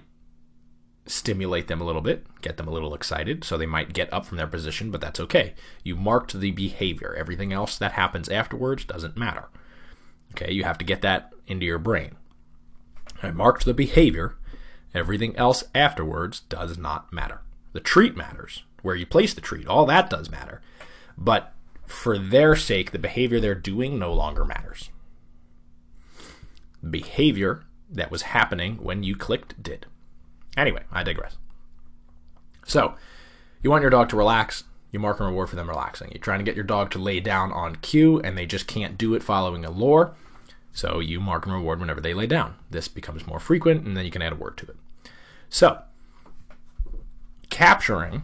stimulate 1.05 1.67
them 1.67 1.81
a 1.81 1.85
little 1.85 2.01
bit, 2.01 2.25
get 2.41 2.57
them 2.57 2.67
a 2.67 2.71
little 2.71 2.93
excited, 2.93 3.43
so 3.43 3.57
they 3.57 3.65
might 3.65 3.93
get 3.93 4.12
up 4.12 4.25
from 4.25 4.38
their 4.38 4.47
position, 4.47 4.91
but 4.91 5.01
that's 5.01 5.19
okay. 5.19 5.53
You 5.83 5.95
marked 5.95 6.39
the 6.39 6.51
behavior. 6.51 7.15
Everything 7.15 7.53
else 7.53 7.77
that 7.77 7.93
happens 7.93 8.29
afterwards 8.29 8.85
doesn't 8.85 9.17
matter. 9.17 9.45
Okay, 10.31 10.51
you 10.51 10.63
have 10.63 10.77
to 10.79 10.85
get 10.85 11.01
that 11.01 11.33
into 11.47 11.65
your 11.65 11.79
brain. 11.79 12.15
I 13.21 13.31
marked 13.31 13.65
the 13.65 13.74
behavior. 13.74 14.35
Everything 14.93 15.35
else 15.35 15.63
afterwards 15.74 16.41
does 16.41 16.77
not 16.77 17.13
matter. 17.13 17.41
The 17.74 17.79
treat 17.79 18.17
matters. 18.17 18.63
Where 18.81 18.95
you 18.95 19.05
place 19.05 19.33
the 19.33 19.41
treat, 19.41 19.67
all 19.67 19.85
that 19.88 20.09
does 20.09 20.29
matter. 20.29 20.62
But 21.17 21.53
for 21.85 22.17
their 22.17 22.55
sake, 22.55 22.91
the 22.91 23.00
behavior 23.00 23.39
they're 23.39 23.55
doing 23.55 23.97
no 23.97 24.13
longer 24.13 24.45
matters. 24.45 24.89
Behavior 26.88 27.63
that 27.89 28.12
was 28.12 28.24
happening 28.24 28.77
when 28.77 29.03
you 29.03 29.15
clicked 29.15 29.62
did. 29.62 29.85
Anyway, 30.57 30.83
I 30.91 31.03
digress. 31.03 31.38
So, 32.65 32.95
you 33.62 33.69
want 33.69 33.81
your 33.81 33.89
dog 33.89 34.09
to 34.09 34.15
relax, 34.15 34.63
you 34.91 35.00
mark 35.00 35.19
and 35.19 35.27
reward 35.27 35.50
for 35.50 35.55
them 35.55 35.69
relaxing. 35.69 36.09
You're 36.12 36.21
trying 36.21 36.39
to 36.39 36.45
get 36.45 36.55
your 36.55 36.63
dog 36.63 36.89
to 36.91 37.00
lay 37.00 37.19
down 37.19 37.51
on 37.51 37.75
cue 37.77 38.19
and 38.21 38.38
they 38.38 38.45
just 38.45 38.67
can't 38.67 38.97
do 38.97 39.13
it 39.13 39.24
following 39.24 39.65
a 39.65 39.71
lure. 39.71 40.15
So 40.71 41.00
you 41.00 41.19
mark 41.19 41.45
and 41.45 41.53
reward 41.53 41.79
whenever 41.79 42.01
they 42.01 42.13
lay 42.13 42.27
down. 42.27 42.55
This 42.69 42.88
becomes 42.88 43.27
more 43.27 43.39
frequent 43.39 43.85
and 43.85 43.95
then 43.95 44.05
you 44.05 44.12
can 44.12 44.21
add 44.21 44.33
a 44.33 44.38
word 44.38 44.57
to 44.57 44.67
it. 44.67 44.75
So, 45.50 45.81
capturing 47.50 48.24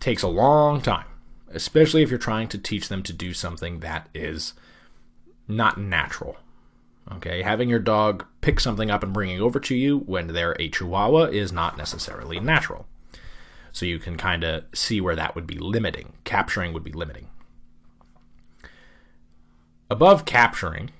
takes 0.00 0.22
a 0.22 0.28
long 0.28 0.80
time, 0.80 1.06
especially 1.52 2.02
if 2.02 2.10
you're 2.10 2.18
trying 2.18 2.48
to 2.48 2.58
teach 2.58 2.88
them 2.88 3.02
to 3.04 3.12
do 3.12 3.32
something 3.32 3.80
that 3.80 4.08
is 4.14 4.54
not 5.46 5.78
natural. 5.78 6.36
Okay, 7.10 7.42
having 7.42 7.68
your 7.68 7.80
dog 7.80 8.24
pick 8.40 8.60
something 8.60 8.90
up 8.90 9.02
and 9.02 9.12
bring 9.12 9.30
it 9.30 9.40
over 9.40 9.58
to 9.60 9.74
you 9.74 9.98
when 10.00 10.28
they're 10.28 10.56
a 10.58 10.68
chihuahua 10.68 11.24
is 11.24 11.52
not 11.52 11.76
necessarily 11.76 12.38
natural. 12.38 12.86
So 13.72 13.86
you 13.86 13.98
can 13.98 14.16
kind 14.16 14.44
of 14.44 14.64
see 14.74 15.00
where 15.00 15.16
that 15.16 15.34
would 15.34 15.46
be 15.46 15.58
limiting. 15.58 16.12
Capturing 16.24 16.72
would 16.72 16.84
be 16.84 16.92
limiting. 16.92 17.28
Above 19.90 20.24
capturing, 20.24 20.90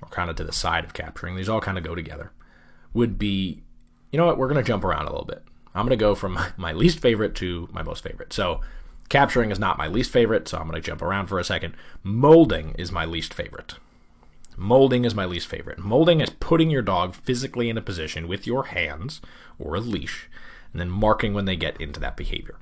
or 0.00 0.08
kind 0.08 0.30
of 0.30 0.36
to 0.36 0.44
the 0.44 0.52
side 0.52 0.84
of 0.84 0.94
capturing, 0.94 1.36
these 1.36 1.48
all 1.48 1.60
kind 1.60 1.78
of 1.78 1.84
go 1.84 1.94
together, 1.94 2.32
would 2.94 3.18
be, 3.18 3.62
you 4.10 4.18
know 4.18 4.26
what, 4.26 4.38
we're 4.38 4.48
going 4.48 4.62
to 4.62 4.66
jump 4.66 4.84
around 4.84 5.06
a 5.06 5.10
little 5.10 5.26
bit. 5.26 5.42
I'm 5.74 5.86
going 5.86 5.90
to 5.90 6.02
go 6.02 6.14
from 6.14 6.38
my 6.56 6.72
least 6.72 7.00
favorite 7.00 7.34
to 7.36 7.68
my 7.72 7.82
most 7.82 8.02
favorite. 8.02 8.32
So 8.32 8.60
capturing 9.08 9.50
is 9.50 9.58
not 9.58 9.78
my 9.78 9.88
least 9.88 10.10
favorite, 10.10 10.48
so 10.48 10.58
I'm 10.58 10.68
going 10.68 10.80
to 10.80 10.86
jump 10.86 11.02
around 11.02 11.26
for 11.26 11.38
a 11.38 11.44
second. 11.44 11.74
Molding 12.02 12.74
is 12.78 12.90
my 12.90 13.04
least 13.04 13.34
favorite. 13.34 13.74
Molding 14.56 15.04
is 15.04 15.14
my 15.14 15.24
least 15.24 15.46
favorite. 15.46 15.78
Molding 15.78 16.20
is 16.20 16.30
putting 16.30 16.70
your 16.70 16.82
dog 16.82 17.14
physically 17.14 17.68
in 17.68 17.78
a 17.78 17.82
position 17.82 18.28
with 18.28 18.46
your 18.46 18.64
hands 18.64 19.20
or 19.58 19.74
a 19.74 19.80
leash 19.80 20.28
and 20.72 20.80
then 20.80 20.90
marking 20.90 21.34
when 21.34 21.44
they 21.44 21.56
get 21.56 21.80
into 21.80 22.00
that 22.00 22.16
behavior. 22.16 22.56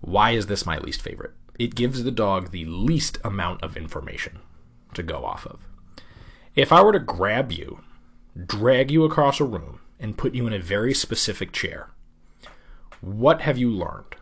Why 0.00 0.32
is 0.32 0.46
this 0.46 0.66
my 0.66 0.78
least 0.78 1.02
favorite? 1.02 1.32
It 1.58 1.74
gives 1.74 2.02
the 2.02 2.10
dog 2.10 2.50
the 2.50 2.64
least 2.64 3.18
amount 3.24 3.62
of 3.62 3.76
information 3.76 4.38
to 4.94 5.02
go 5.02 5.24
off 5.24 5.46
of. 5.46 5.60
If 6.56 6.72
I 6.72 6.82
were 6.82 6.92
to 6.92 6.98
grab 6.98 7.52
you, 7.52 7.80
drag 8.46 8.90
you 8.90 9.04
across 9.04 9.40
a 9.40 9.44
room, 9.44 9.80
and 9.98 10.16
put 10.16 10.34
you 10.34 10.46
in 10.46 10.52
a 10.52 10.58
very 10.58 10.94
specific 10.94 11.52
chair, 11.52 11.90
what 13.00 13.42
have 13.42 13.58
you 13.58 13.70
learned? 13.70 14.16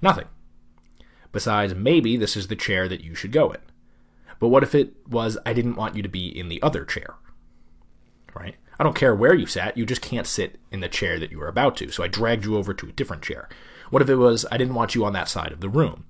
Nothing. 0.00 0.26
Besides, 1.30 1.74
maybe 1.74 2.16
this 2.16 2.36
is 2.36 2.48
the 2.48 2.56
chair 2.56 2.88
that 2.88 3.02
you 3.02 3.14
should 3.14 3.32
go 3.32 3.50
in. 3.52 3.60
But 4.42 4.48
what 4.48 4.64
if 4.64 4.74
it 4.74 4.96
was, 5.08 5.38
I 5.46 5.52
didn't 5.52 5.76
want 5.76 5.94
you 5.94 6.02
to 6.02 6.08
be 6.08 6.26
in 6.26 6.48
the 6.48 6.60
other 6.62 6.84
chair? 6.84 7.14
Right? 8.34 8.56
I 8.76 8.82
don't 8.82 8.96
care 8.96 9.14
where 9.14 9.34
you 9.34 9.46
sat, 9.46 9.76
you 9.76 9.86
just 9.86 10.02
can't 10.02 10.26
sit 10.26 10.58
in 10.72 10.80
the 10.80 10.88
chair 10.88 11.20
that 11.20 11.30
you 11.30 11.38
were 11.38 11.46
about 11.46 11.76
to. 11.76 11.92
So 11.92 12.02
I 12.02 12.08
dragged 12.08 12.44
you 12.44 12.56
over 12.56 12.74
to 12.74 12.88
a 12.88 12.92
different 12.92 13.22
chair. 13.22 13.48
What 13.90 14.02
if 14.02 14.08
it 14.08 14.16
was 14.16 14.44
I 14.50 14.56
didn't 14.56 14.74
want 14.74 14.96
you 14.96 15.04
on 15.04 15.12
that 15.12 15.28
side 15.28 15.52
of 15.52 15.60
the 15.60 15.68
room? 15.68 16.06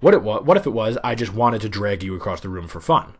What 0.00 0.14
it 0.14 0.22
was, 0.22 0.44
what 0.46 0.56
if 0.56 0.66
it 0.66 0.70
was 0.70 0.96
I 1.04 1.14
just 1.14 1.34
wanted 1.34 1.60
to 1.60 1.68
drag 1.68 2.02
you 2.02 2.14
across 2.14 2.40
the 2.40 2.48
room 2.48 2.68
for 2.68 2.80
fun? 2.80 3.16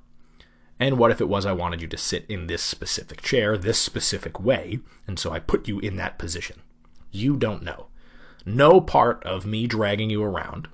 And 0.80 0.96
what 0.96 1.10
if 1.10 1.20
it 1.20 1.28
was 1.28 1.44
I 1.44 1.52
wanted 1.52 1.82
you 1.82 1.88
to 1.88 1.98
sit 1.98 2.24
in 2.26 2.46
this 2.46 2.62
specific 2.62 3.20
chair, 3.20 3.58
this 3.58 3.78
specific 3.78 4.40
way, 4.40 4.78
and 5.06 5.18
so 5.18 5.30
I 5.30 5.40
put 5.40 5.68
you 5.68 5.78
in 5.78 5.96
that 5.96 6.18
position? 6.18 6.62
You 7.10 7.36
don't 7.36 7.62
know. 7.62 7.88
No 8.46 8.80
part 8.80 9.22
of 9.24 9.44
me 9.44 9.66
dragging 9.66 10.08
you 10.08 10.22
around. 10.22 10.68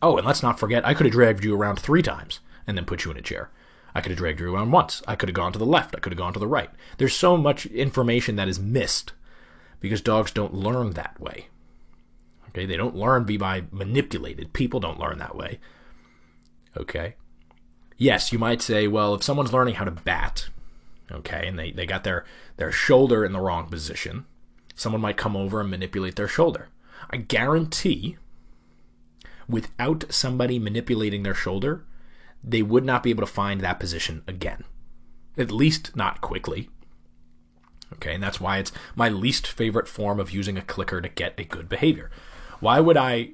Oh, 0.00 0.16
and 0.16 0.24
let's 0.24 0.44
not 0.44 0.60
forget, 0.60 0.86
I 0.86 0.94
could 0.94 1.06
have 1.06 1.12
dragged 1.14 1.42
you 1.42 1.56
around 1.56 1.80
three 1.80 2.02
times 2.02 2.38
and 2.66 2.76
then 2.76 2.84
put 2.84 3.04
you 3.04 3.10
in 3.10 3.16
a 3.16 3.22
chair. 3.22 3.50
I 3.94 4.00
could 4.00 4.10
have 4.10 4.18
dragged 4.18 4.40
you 4.40 4.54
around 4.54 4.72
once. 4.72 5.02
I 5.08 5.16
could 5.16 5.28
have 5.28 5.34
gone 5.34 5.52
to 5.52 5.58
the 5.58 5.64
left. 5.64 5.96
I 5.96 6.00
could 6.00 6.12
have 6.12 6.18
gone 6.18 6.34
to 6.34 6.38
the 6.38 6.46
right. 6.46 6.70
There's 6.98 7.14
so 7.14 7.36
much 7.36 7.66
information 7.66 8.36
that 8.36 8.48
is 8.48 8.60
missed 8.60 9.12
because 9.80 10.00
dogs 10.00 10.30
don't 10.30 10.54
learn 10.54 10.90
that 10.90 11.18
way. 11.18 11.48
Okay, 12.48 12.66
they 12.66 12.76
don't 12.76 12.96
learn 12.96 13.24
be 13.24 13.36
by 13.36 13.64
manipulated. 13.70 14.52
People 14.52 14.80
don't 14.80 15.00
learn 15.00 15.18
that 15.18 15.36
way. 15.36 15.60
Okay. 16.76 17.14
Yes, 17.96 18.32
you 18.32 18.38
might 18.38 18.60
say, 18.60 18.86
well, 18.86 19.14
if 19.14 19.22
someone's 19.22 19.52
learning 19.52 19.76
how 19.76 19.84
to 19.84 19.90
bat, 19.90 20.48
okay, 21.10 21.46
and 21.46 21.58
they, 21.58 21.70
they 21.70 21.86
got 21.86 22.04
their, 22.04 22.26
their 22.58 22.72
shoulder 22.72 23.24
in 23.24 23.32
the 23.32 23.40
wrong 23.40 23.68
position, 23.68 24.26
someone 24.74 25.00
might 25.00 25.16
come 25.16 25.34
over 25.34 25.60
and 25.60 25.70
manipulate 25.70 26.16
their 26.16 26.28
shoulder. 26.28 26.68
I 27.08 27.16
guarantee 27.16 28.18
without 29.48 30.04
somebody 30.10 30.58
manipulating 30.58 31.22
their 31.22 31.34
shoulder, 31.34 31.84
they 32.42 32.62
would 32.62 32.84
not 32.84 33.02
be 33.02 33.10
able 33.10 33.22
to 33.22 33.32
find 33.32 33.60
that 33.60 33.80
position 33.80 34.22
again. 34.26 34.64
At 35.36 35.50
least 35.50 35.96
not 35.96 36.20
quickly. 36.20 36.70
Okay, 37.94 38.14
and 38.14 38.22
that's 38.22 38.40
why 38.40 38.58
it's 38.58 38.72
my 38.94 39.08
least 39.08 39.46
favorite 39.46 39.88
form 39.88 40.18
of 40.18 40.30
using 40.30 40.56
a 40.56 40.62
clicker 40.62 41.00
to 41.00 41.08
get 41.08 41.38
a 41.38 41.44
good 41.44 41.68
behavior. 41.68 42.10
Why 42.60 42.80
would 42.80 42.96
I 42.96 43.30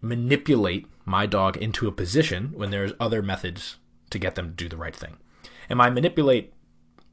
manipulate 0.00 0.86
my 1.04 1.26
dog 1.26 1.56
into 1.56 1.88
a 1.88 1.92
position 1.92 2.52
when 2.54 2.70
there's 2.70 2.92
other 2.98 3.22
methods 3.22 3.76
to 4.10 4.18
get 4.18 4.34
them 4.34 4.48
to 4.48 4.54
do 4.54 4.68
the 4.68 4.76
right 4.76 4.94
thing? 4.96 5.16
And 5.68 5.78
by 5.78 5.90
manipulate, 5.90 6.52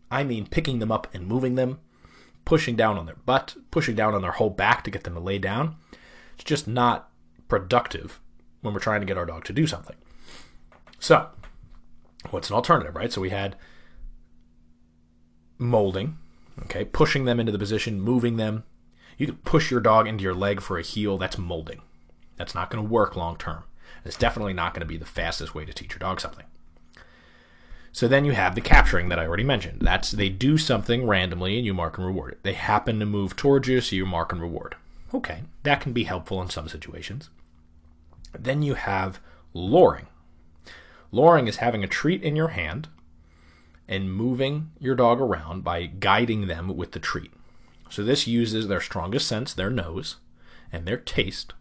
I 0.10 0.24
mean 0.24 0.46
picking 0.46 0.80
them 0.80 0.92
up 0.92 1.08
and 1.14 1.28
moving 1.28 1.56
them, 1.56 1.80
pushing 2.46 2.76
down 2.76 2.98
on 2.98 3.06
their 3.06 3.18
butt, 3.26 3.56
pushing 3.72 3.96
down 3.96 4.14
on 4.14 4.22
their 4.22 4.32
whole 4.32 4.50
back 4.50 4.84
to 4.84 4.92
get 4.92 5.04
them 5.04 5.14
to 5.16 5.20
lay 5.20 5.38
down. 5.38 5.76
It's 6.36 6.44
just 6.44 6.68
not 6.68 7.10
productive 7.48 8.20
when 8.62 8.74
we're 8.74 8.80
trying 8.80 9.02
to 9.02 9.08
get 9.08 9.18
our 9.18 9.26
dog 9.26 9.44
to 9.46 9.54
do 9.54 9.68
something. 9.68 9.96
So, 11.02 11.30
what's 12.30 12.52
an 12.52 12.56
alternative, 12.56 12.96
right? 12.96 13.12
So 13.12 13.22
we 13.22 13.32
had 13.32 13.56
molding, 15.58 16.20
okay, 16.64 16.86
pushing 16.86 17.26
them 17.26 17.40
into 17.40 17.52
the 17.52 17.58
position, 17.58 18.00
moving 18.00 18.38
them. 18.38 18.64
You 19.18 19.26
could 19.26 19.44
push 19.44 19.72
your 19.72 19.80
dog 19.80 20.08
into 20.08 20.24
your 20.24 20.36
leg 20.36 20.62
for 20.62 20.78
a 20.78 20.84
heel. 20.84 21.18
That's 21.18 21.40
molding. 21.40 21.82
That's 22.38 22.54
not 22.54 22.70
going 22.70 22.84
to 22.84 22.90
work 22.90 23.16
long 23.16 23.36
term. 23.36 23.64
It's 24.06 24.16
definitely 24.16 24.54
not 24.54 24.74
going 24.74 24.82
to 24.82 24.86
be 24.88 24.98
the 24.98 25.06
fastest 25.06 25.56
way 25.56 25.66
to 25.66 25.74
teach 25.74 25.92
your 25.92 26.00
dog 26.00 26.22
something. 26.22 26.46
So 27.92 28.08
then 28.08 28.24
you 28.24 28.34
have 28.34 28.54
the 28.54 28.62
capturing 28.62 29.10
that 29.10 29.20
I 29.20 29.26
already 29.26 29.44
mentioned. 29.44 29.82
That's 29.82 30.12
they 30.12 30.30
do 30.30 30.58
something 30.58 31.08
randomly 31.08 31.58
and 31.58 31.66
you 31.66 31.74
mark 31.74 31.98
and 31.98 32.06
reward 32.06 32.34
it. 32.34 32.44
They 32.44 32.54
happen 32.54 33.00
to 33.00 33.06
move 33.08 33.36
towards 33.36 33.68
you, 33.68 33.82
so 33.82 33.96
you 33.96 34.06
mark 34.06 34.32
and 34.32 34.40
reward. 34.40 34.76
Okay, 35.14 35.42
that 35.64 35.82
can 35.82 35.94
be 35.94 36.04
helpful 36.04 36.42
in 36.44 36.50
some 36.50 36.70
situations. 36.70 37.32
Then 38.38 38.62
you 38.62 38.76
have 38.76 39.20
luring. 39.54 40.06
Luring 41.12 41.48
is 41.48 41.58
having 41.58 41.84
a 41.84 41.88
treat 41.88 42.24
in 42.24 42.36
your 42.36 42.50
hand 42.50 42.88
and 43.88 44.14
moving 44.14 44.72
your 44.80 44.96
dog 44.96 45.20
around 45.20 45.64
by 45.64 45.86
guiding 45.86 46.48
them 46.48 46.76
with 46.76 46.94
the 46.94 47.00
treat. 47.00 47.32
So 47.90 48.04
this 48.04 48.26
uses 48.26 48.68
their 48.68 48.80
strongest 48.80 49.28
sense, 49.28 49.54
their 49.54 49.70
nose, 49.70 50.16
and 50.72 50.86
their 50.86 50.98
taste 50.98 51.54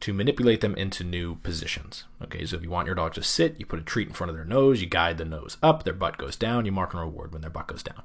to 0.00 0.12
manipulate 0.12 0.60
them 0.60 0.74
into 0.74 1.02
new 1.02 1.36
positions. 1.36 2.04
Okay, 2.22 2.44
so 2.44 2.56
if 2.56 2.62
you 2.62 2.70
want 2.70 2.86
your 2.86 2.94
dog 2.94 3.14
to 3.14 3.22
sit, 3.22 3.58
you 3.58 3.66
put 3.66 3.80
a 3.80 3.82
treat 3.82 4.08
in 4.08 4.14
front 4.14 4.30
of 4.30 4.36
their 4.36 4.44
nose, 4.44 4.80
you 4.80 4.86
guide 4.86 5.18
the 5.18 5.24
nose 5.24 5.56
up, 5.62 5.82
their 5.82 5.94
butt 5.94 6.18
goes 6.18 6.36
down, 6.36 6.66
you 6.66 6.72
mark 6.72 6.92
and 6.92 7.00
reward 7.00 7.32
when 7.32 7.40
their 7.40 7.50
butt 7.50 7.66
goes 7.66 7.82
down. 7.82 8.02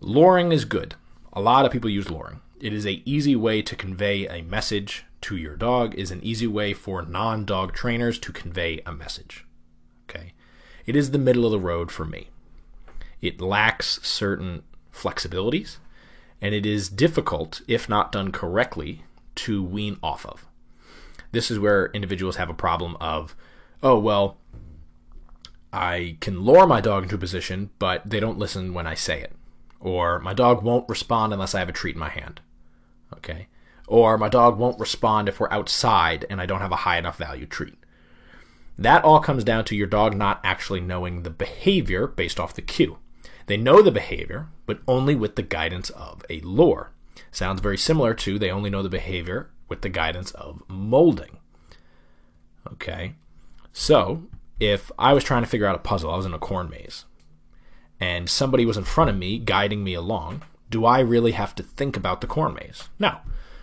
Luring 0.00 0.52
is 0.52 0.64
good. 0.64 0.94
A 1.32 1.40
lot 1.40 1.64
of 1.64 1.70
people 1.72 1.90
use 1.90 2.10
luring. 2.10 2.40
It 2.58 2.72
is 2.72 2.86
a 2.86 3.02
easy 3.04 3.36
way 3.36 3.62
to 3.62 3.76
convey 3.76 4.26
a 4.26 4.42
message 4.42 5.04
to 5.26 5.36
your 5.36 5.56
dog 5.56 5.92
is 5.96 6.12
an 6.12 6.22
easy 6.22 6.46
way 6.46 6.72
for 6.72 7.02
non-dog 7.02 7.72
trainers 7.72 8.16
to 8.16 8.32
convey 8.32 8.80
a 8.86 8.92
message. 8.92 9.44
Okay? 10.08 10.34
It 10.86 10.94
is 10.94 11.10
the 11.10 11.18
middle 11.18 11.44
of 11.44 11.50
the 11.50 11.58
road 11.58 11.90
for 11.90 12.04
me. 12.04 12.28
It 13.20 13.40
lacks 13.40 13.98
certain 14.04 14.62
flexibilities 14.94 15.78
and 16.40 16.54
it 16.54 16.64
is 16.64 16.88
difficult 16.88 17.60
if 17.66 17.88
not 17.88 18.12
done 18.12 18.30
correctly 18.30 19.02
to 19.34 19.64
wean 19.64 19.98
off 20.00 20.24
of. 20.24 20.46
This 21.32 21.50
is 21.50 21.58
where 21.58 21.90
individuals 21.92 22.36
have 22.36 22.48
a 22.48 22.54
problem 22.54 22.96
of 23.00 23.34
oh 23.82 23.98
well 23.98 24.38
I 25.72 26.18
can 26.20 26.42
lure 26.42 26.68
my 26.68 26.80
dog 26.80 27.02
into 27.02 27.16
a 27.16 27.18
position, 27.18 27.70
but 27.80 28.08
they 28.08 28.20
don't 28.20 28.38
listen 28.38 28.72
when 28.74 28.86
I 28.86 28.94
say 28.94 29.22
it. 29.22 29.32
Or 29.80 30.20
my 30.20 30.34
dog 30.34 30.62
won't 30.62 30.88
respond 30.88 31.32
unless 31.32 31.52
I 31.52 31.58
have 31.58 31.68
a 31.68 31.72
treat 31.72 31.96
in 31.96 32.00
my 32.00 32.10
hand. 32.10 32.40
Okay? 33.12 33.48
Or 33.86 34.18
my 34.18 34.28
dog 34.28 34.58
won't 34.58 34.80
respond 34.80 35.28
if 35.28 35.38
we're 35.38 35.50
outside 35.50 36.24
and 36.28 36.40
I 36.40 36.46
don't 36.46 36.60
have 36.60 36.72
a 36.72 36.76
high 36.76 36.98
enough 36.98 37.18
value 37.18 37.46
treat. 37.46 37.78
That 38.78 39.04
all 39.04 39.20
comes 39.20 39.44
down 39.44 39.64
to 39.66 39.76
your 39.76 39.86
dog 39.86 40.16
not 40.16 40.40
actually 40.44 40.80
knowing 40.80 41.22
the 41.22 41.30
behavior 41.30 42.06
based 42.06 42.38
off 42.38 42.54
the 42.54 42.62
cue. 42.62 42.98
They 43.46 43.56
know 43.56 43.80
the 43.80 43.92
behavior, 43.92 44.48
but 44.66 44.80
only 44.86 45.14
with 45.14 45.36
the 45.36 45.42
guidance 45.42 45.90
of 45.90 46.24
a 46.28 46.40
lure. 46.40 46.92
Sounds 47.30 47.60
very 47.60 47.78
similar 47.78 48.12
to 48.14 48.38
they 48.38 48.50
only 48.50 48.70
know 48.70 48.82
the 48.82 48.88
behavior 48.88 49.50
with 49.68 49.82
the 49.82 49.88
guidance 49.88 50.32
of 50.32 50.62
molding. 50.68 51.38
Okay? 52.72 53.14
So, 53.72 54.24
if 54.58 54.90
I 54.98 55.12
was 55.12 55.24
trying 55.24 55.42
to 55.42 55.48
figure 55.48 55.66
out 55.66 55.76
a 55.76 55.80
puzzle, 55.80 56.10
I 56.10 56.16
was 56.16 56.26
in 56.26 56.34
a 56.34 56.38
corn 56.38 56.68
maze, 56.68 57.04
and 58.00 58.28
somebody 58.28 58.66
was 58.66 58.76
in 58.76 58.84
front 58.84 59.10
of 59.10 59.16
me 59.16 59.38
guiding 59.38 59.84
me 59.84 59.94
along, 59.94 60.42
do 60.70 60.84
I 60.84 61.00
really 61.00 61.32
have 61.32 61.54
to 61.56 61.62
think 61.62 61.96
about 61.96 62.20
the 62.20 62.26
corn 62.26 62.54
maze? 62.54 62.88
No. 62.98 63.18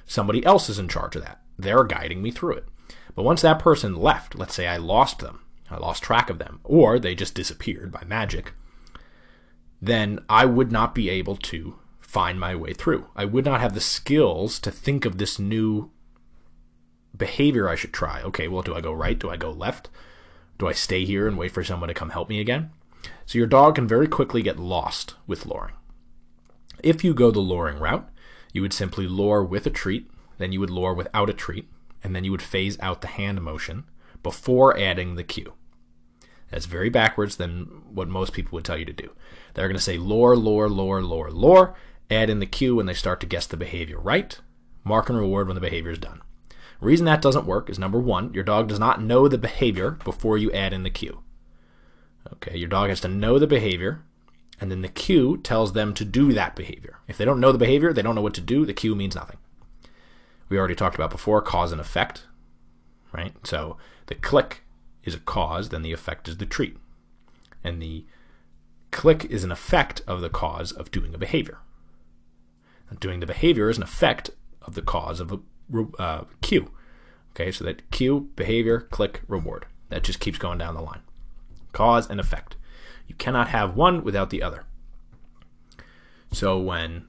Somebody 0.06 0.46
else 0.46 0.70
is 0.70 0.80
in 0.80 0.88
charge 0.88 1.16
of 1.16 1.24
that. 1.24 1.42
They're 1.58 1.84
guiding 1.84 2.22
me 2.22 2.32
through 2.32 2.54
it. 2.54 2.68
But 3.16 3.24
once 3.24 3.42
that 3.42 3.60
person 3.60 3.96
left, 3.96 4.36
let's 4.36 4.54
say 4.54 4.68
I 4.68 4.78
lost 4.78 5.20
them, 5.20 5.42
I 5.70 5.78
lost 5.78 6.04
track 6.04 6.30
of 6.30 6.40
them, 6.40 6.60
or 6.64 7.00
they 7.00 7.16
just 7.16 7.36
disappeared 7.36 7.92
by 7.92 8.04
magic, 8.06 8.54
then 9.82 10.20
I 10.30 10.46
would 10.46 10.72
not 10.72 10.96
be 10.96 11.10
able 11.10 11.36
to 11.38 11.76
find 12.00 12.40
my 12.40 12.56
way 12.56 12.74
through. 12.74 13.08
I 13.16 13.26
would 13.26 13.46
not 13.46 13.62
have 13.62 13.74
the 13.74 13.82
skills 13.82 14.60
to 14.60 14.72
think 14.72 15.06
of 15.06 15.18
this 15.18 15.40
new 15.40 15.92
behavior 17.16 17.70
I 17.70 17.76
should 17.76 17.94
try. 17.94 18.22
Okay, 18.22 18.48
well, 18.48 18.62
do 18.62 18.76
I 18.76 18.82
go 18.82 18.94
right? 18.94 19.18
Do 19.18 19.30
I 19.30 19.38
go 19.38 19.52
left? 19.52 19.90
Do 20.58 20.68
I 20.68 20.74
stay 20.74 21.06
here 21.06 21.28
and 21.28 21.38
wait 21.38 21.52
for 21.52 21.64
someone 21.64 21.88
to 21.88 21.94
come 21.94 22.12
help 22.12 22.30
me 22.30 22.40
again? 22.40 22.72
So 23.26 23.38
your 23.38 23.48
dog 23.48 23.76
can 23.76 23.88
very 23.88 24.08
quickly 24.08 24.42
get 24.42 24.60
lost 24.60 25.16
with 25.28 25.46
luring. 25.46 25.74
If 26.84 27.04
you 27.04 27.14
go 27.14 27.32
the 27.32 27.40
luring 27.40 27.80
route, 27.80 28.10
you 28.54 28.62
would 28.62 28.72
simply 28.72 29.08
lure 29.08 29.44
with 29.44 29.66
a 29.66 29.70
treat, 29.70 30.10
then 30.38 30.54
you 30.54 30.60
would 30.60 30.70
lure 30.70 30.94
without 30.94 31.30
a 31.30 31.34
treat, 31.34 31.68
and 32.04 32.16
then 32.16 32.24
you 32.24 32.32
would 32.32 32.42
phase 32.42 32.80
out 32.80 33.02
the 33.02 33.08
hand 33.08 33.42
motion 33.42 33.84
before 34.22 34.78
adding 34.80 35.16
the 35.16 35.24
cue. 35.24 35.54
That's 36.50 36.68
very 36.68 36.90
backwards 36.90 37.38
than 37.38 37.82
what 37.92 38.08
most 38.08 38.32
people 38.32 38.56
would 38.56 38.64
tell 38.64 38.78
you 38.78 38.86
to 38.86 38.94
do. 38.94 39.12
They're 39.54 39.68
going 39.68 39.76
to 39.76 39.84
say 39.84 39.98
lure, 39.98 40.36
lure, 40.36 40.70
lure, 40.70 41.02
lure, 41.02 41.32
lure, 41.32 41.76
add 42.12 42.30
in 42.30 42.40
the 42.40 42.46
cue 42.46 42.76
when 42.76 42.86
they 42.86 42.94
start 42.94 43.20
to 43.22 43.26
guess 43.26 43.48
the 43.48 43.58
behavior 43.58 44.00
right, 44.00 44.40
mark 44.84 45.10
and 45.10 45.18
reward 45.18 45.48
when 45.48 45.56
the 45.56 45.62
behavior 45.62 45.92
is 45.92 45.98
done. 45.98 46.22
Reason 46.80 47.06
that 47.06 47.22
doesn't 47.22 47.48
work 47.48 47.70
is 47.70 47.80
number 47.80 48.00
one, 48.00 48.34
your 48.34 48.44
dog 48.44 48.68
does 48.68 48.80
not 48.80 49.02
know 49.02 49.28
the 49.28 49.38
behavior 49.38 49.92
before 50.04 50.38
you 50.38 50.52
add 50.52 50.74
in 50.74 50.84
the 50.84 50.90
cue. 50.90 51.24
Okay, 52.34 52.58
your 52.58 52.70
dog 52.70 52.90
has 52.90 53.02
to 53.02 53.08
know 53.08 53.40
the 53.40 53.48
behavior, 53.48 54.04
and 54.60 54.72
then 54.72 54.82
the 54.82 54.88
cue 54.88 55.38
tells 55.38 55.74
them 55.74 55.94
to 55.94 56.06
do 56.06 56.32
that 56.34 56.56
behavior. 56.56 57.00
If 57.08 57.18
they 57.18 57.26
don't 57.26 57.40
know 57.40 57.52
the 57.52 57.58
behavior, 57.58 57.94
they 57.94 58.02
don't 58.02 58.16
know 58.16 58.22
what 58.22 58.34
to 58.36 58.42
do, 58.42 58.66
the 58.66 58.74
cue 58.74 58.96
means 58.96 59.16
nothing. 59.16 59.38
We 60.50 60.58
already 60.58 60.76
talked 60.76 60.96
about 60.96 61.10
before 61.10 61.42
cause 61.42 61.72
and 61.72 61.82
effect, 61.82 62.26
right? 63.12 63.34
So 63.44 63.78
the 64.08 64.16
click 64.16 64.64
is 65.04 65.16
a 65.16 65.20
cause, 65.20 65.70
then 65.70 65.82
the 65.82 65.92
effect 65.92 66.28
is 66.28 66.38
the 66.38 66.46
treat. 66.46 66.78
And 67.64 67.82
the 67.82 68.06
click 68.92 69.26
is 69.26 69.44
an 69.44 69.52
effect 69.52 70.02
of 70.08 70.22
the 70.22 70.30
cause 70.30 70.72
of 70.72 70.92
doing 70.92 71.14
a 71.14 71.18
behavior. 71.18 71.60
doing 73.00 73.20
the 73.20 73.26
behavior 73.26 73.70
is 73.70 73.78
an 73.78 73.84
effect 73.84 74.30
of 74.62 74.76
the 74.76 74.82
cause 74.82 75.20
of 75.20 75.32
a 75.32 75.40
uh, 75.98 76.26
cue. 76.42 76.70
Okay, 77.32 77.52
so 77.52 77.64
that 77.64 77.90
cue, 77.90 78.30
behavior, 78.36 78.82
click, 78.92 79.22
reward. 79.28 79.66
That 79.90 80.04
just 80.04 80.20
keeps 80.20 80.38
going 80.38 80.60
down 80.60 80.76
the 80.76 80.82
line. 80.82 81.02
Cause 81.72 82.08
and 82.08 82.20
effect. 82.20 82.56
You 83.08 83.16
cannot 83.16 83.50
have 83.50 83.76
one 83.76 84.04
without 84.04 84.30
the 84.30 84.44
other. 84.44 84.66
So 86.32 86.60
when 86.60 87.08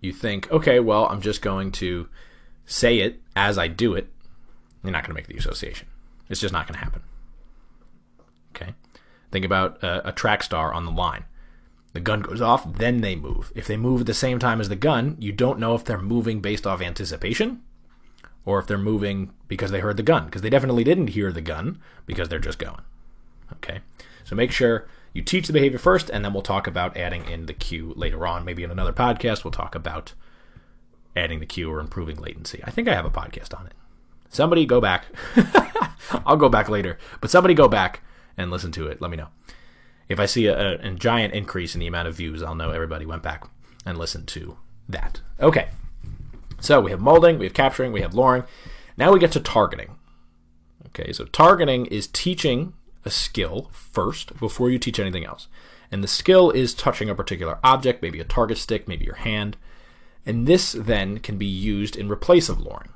you 0.00 0.12
think, 0.12 0.50
okay, 0.50 0.80
well, 0.80 1.06
I'm 1.06 1.20
just 1.20 1.42
going 1.42 1.72
to 1.72 2.08
say 2.64 2.98
it 2.98 3.20
as 3.36 3.58
I 3.58 3.68
do 3.68 3.94
it, 3.94 4.10
you're 4.82 4.92
not 4.92 5.04
going 5.04 5.14
to 5.14 5.14
make 5.14 5.28
the 5.28 5.36
association. 5.36 5.88
It's 6.28 6.40
just 6.40 6.52
not 6.52 6.66
going 6.66 6.78
to 6.78 6.84
happen. 6.84 7.02
Okay? 8.54 8.74
Think 9.30 9.44
about 9.44 9.82
a, 9.82 10.08
a 10.08 10.12
track 10.12 10.42
star 10.42 10.72
on 10.72 10.84
the 10.84 10.90
line. 10.90 11.24
The 11.92 12.00
gun 12.00 12.22
goes 12.22 12.40
off, 12.40 12.70
then 12.74 13.02
they 13.02 13.14
move. 13.14 13.52
If 13.54 13.66
they 13.66 13.76
move 13.76 14.00
at 14.00 14.06
the 14.06 14.14
same 14.14 14.38
time 14.38 14.60
as 14.60 14.68
the 14.68 14.76
gun, 14.76 15.16
you 15.20 15.32
don't 15.32 15.58
know 15.58 15.74
if 15.74 15.84
they're 15.84 15.98
moving 16.00 16.40
based 16.40 16.66
off 16.66 16.80
anticipation 16.80 17.62
or 18.44 18.58
if 18.58 18.66
they're 18.66 18.78
moving 18.78 19.30
because 19.46 19.70
they 19.70 19.80
heard 19.80 19.98
the 19.98 20.02
gun, 20.02 20.24
because 20.24 20.42
they 20.42 20.50
definitely 20.50 20.84
didn't 20.84 21.08
hear 21.08 21.30
the 21.30 21.42
gun 21.42 21.78
because 22.06 22.28
they're 22.28 22.38
just 22.38 22.58
going. 22.58 22.80
Okay? 23.52 23.80
So 24.24 24.34
make 24.34 24.52
sure 24.52 24.88
you 25.12 25.22
teach 25.22 25.46
the 25.46 25.52
behavior 25.52 25.78
first, 25.78 26.10
and 26.10 26.24
then 26.24 26.32
we'll 26.32 26.42
talk 26.42 26.66
about 26.66 26.96
adding 26.96 27.24
in 27.26 27.46
the 27.46 27.52
cue 27.52 27.92
later 27.96 28.26
on. 28.26 28.44
Maybe 28.44 28.62
in 28.62 28.70
another 28.70 28.92
podcast, 28.92 29.44
we'll 29.44 29.50
talk 29.50 29.74
about 29.74 30.14
adding 31.14 31.40
the 31.40 31.46
cue 31.46 31.70
or 31.70 31.80
improving 31.80 32.16
latency. 32.16 32.62
I 32.64 32.70
think 32.70 32.88
I 32.88 32.94
have 32.94 33.04
a 33.04 33.10
podcast 33.10 33.58
on 33.58 33.66
it. 33.66 33.74
Somebody 34.30 34.64
go 34.64 34.80
back. 34.80 35.06
I'll 36.26 36.36
go 36.36 36.48
back 36.48 36.68
later, 36.68 36.98
but 37.20 37.30
somebody 37.30 37.54
go 37.54 37.68
back 37.68 38.00
and 38.36 38.50
listen 38.50 38.72
to 38.72 38.86
it. 38.86 39.00
Let 39.00 39.10
me 39.10 39.16
know. 39.16 39.28
If 40.08 40.18
I 40.18 40.26
see 40.26 40.46
a, 40.46 40.58
a, 40.58 40.88
a 40.88 40.90
giant 40.92 41.34
increase 41.34 41.74
in 41.74 41.80
the 41.80 41.86
amount 41.86 42.08
of 42.08 42.14
views, 42.14 42.42
I'll 42.42 42.54
know 42.54 42.70
everybody 42.70 43.04
went 43.04 43.22
back 43.22 43.44
and 43.84 43.98
listened 43.98 44.28
to 44.28 44.56
that. 44.88 45.20
Okay. 45.40 45.68
So 46.60 46.80
we 46.80 46.90
have 46.90 47.00
molding, 47.00 47.38
we 47.38 47.46
have 47.46 47.54
capturing, 47.54 47.92
we 47.92 48.02
have 48.02 48.14
luring. 48.14 48.44
Now 48.96 49.12
we 49.12 49.18
get 49.18 49.32
to 49.32 49.40
targeting. 49.40 49.96
Okay, 50.88 51.12
so 51.12 51.24
targeting 51.24 51.86
is 51.86 52.06
teaching 52.06 52.74
a 53.04 53.10
skill 53.10 53.70
first 53.72 54.38
before 54.38 54.70
you 54.70 54.78
teach 54.78 54.98
anything 54.98 55.24
else. 55.24 55.48
And 55.90 56.02
the 56.02 56.08
skill 56.08 56.50
is 56.50 56.74
touching 56.74 57.10
a 57.10 57.14
particular 57.14 57.58
object, 57.62 58.02
maybe 58.02 58.20
a 58.20 58.24
target 58.24 58.58
stick, 58.58 58.88
maybe 58.88 59.04
your 59.04 59.16
hand. 59.16 59.56
And 60.24 60.46
this 60.46 60.72
then 60.72 61.18
can 61.18 61.36
be 61.36 61.46
used 61.46 61.96
in 61.96 62.08
replace 62.08 62.48
of 62.48 62.60
luring. 62.60 62.92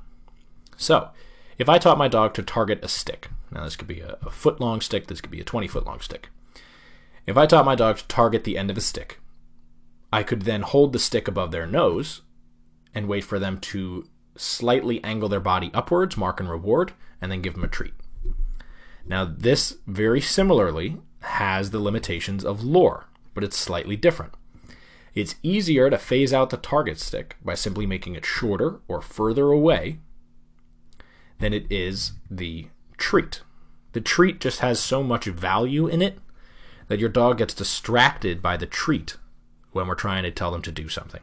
So, 0.77 1.11
if 1.59 1.69
I 1.69 1.79
taught 1.79 1.99
my 1.99 2.09
dog 2.09 2.35
to 2.35 2.43
target 2.43 2.81
a 2.83 2.89
stick, 2.89 3.29
now 3.51 3.65
this 3.65 3.77
could 3.77 3.89
be 3.89 4.01
a, 4.01 4.17
a 4.23 4.31
foot 4.31 4.61
long 4.61 4.81
stick, 4.81 5.07
this 5.07 5.21
could 5.21 5.31
be 5.31 5.41
a 5.41 5.45
20 5.45 5.67
foot 5.67 5.87
long 5.87 6.01
stick. 6.01 6.29
If 7.27 7.37
I 7.37 7.47
taught 7.47 7.65
my 7.65 7.75
dog 7.75 7.99
to 7.99 8.07
target 8.07 8.45
the 8.45 8.57
end 8.57 8.71
of 8.71 8.79
a 8.79 8.83
stick, 8.83 9.19
I 10.13 10.23
could 10.23 10.43
then 10.43 10.63
hold 10.63 10.93
the 10.93 10.99
stick 10.99 11.27
above 11.27 11.51
their 11.51 11.67
nose 11.67 12.23
and 12.95 13.09
wait 13.09 13.25
for 13.25 13.39
them 13.39 13.59
to 13.59 14.07
slightly 14.37 15.03
angle 15.03 15.29
their 15.29 15.41
body 15.41 15.71
upwards, 15.75 16.17
mark 16.17 16.41
and 16.41 16.49
reward, 16.49 16.93
and 17.21 17.33
then 17.33 17.43
give 17.43 17.55
them 17.55 17.65
a 17.65 17.69
treat. 17.69 17.95
Now, 19.09 19.25
this 19.25 19.79
very 19.87 20.21
similarly 20.21 20.99
has 21.21 21.71
the 21.71 21.81
limitations 21.81 22.45
of 22.45 22.65
lure, 22.65 23.07
but 23.35 23.45
it's 23.45 23.57
slightly 23.57 23.97
different. 23.97 24.35
It's 25.15 25.37
easier 25.43 25.89
to 25.89 25.99
phase 25.99 26.33
out 26.33 26.51
the 26.51 26.57
target 26.57 27.01
stick 27.01 27.37
by 27.43 27.55
simply 27.55 27.87
making 27.87 28.15
it 28.15 28.27
shorter 28.27 28.81
or 28.87 29.01
further 29.01 29.51
away 29.51 29.99
than 31.39 31.53
it 31.53 31.67
is 31.71 32.13
the 32.31 32.67
treat. 32.97 33.43
The 33.93 34.01
treat 34.01 34.41
just 34.41 34.61
has 34.61 34.79
so 34.79 35.03
much 35.03 35.25
value 35.25 35.87
in 35.87 36.03
it 36.03 36.19
that 36.89 36.99
your 36.99 37.09
dog 37.09 37.39
gets 37.39 37.55
distracted 37.55 38.43
by 38.43 38.57
the 38.57 38.67
treat 38.67 39.17
when 39.73 39.87
we're 39.87 39.95
trying 39.95 40.23
to 40.25 40.31
tell 40.31 40.51
them 40.51 40.63
to 40.63 40.73
do 40.73 40.89
something. 40.89 41.23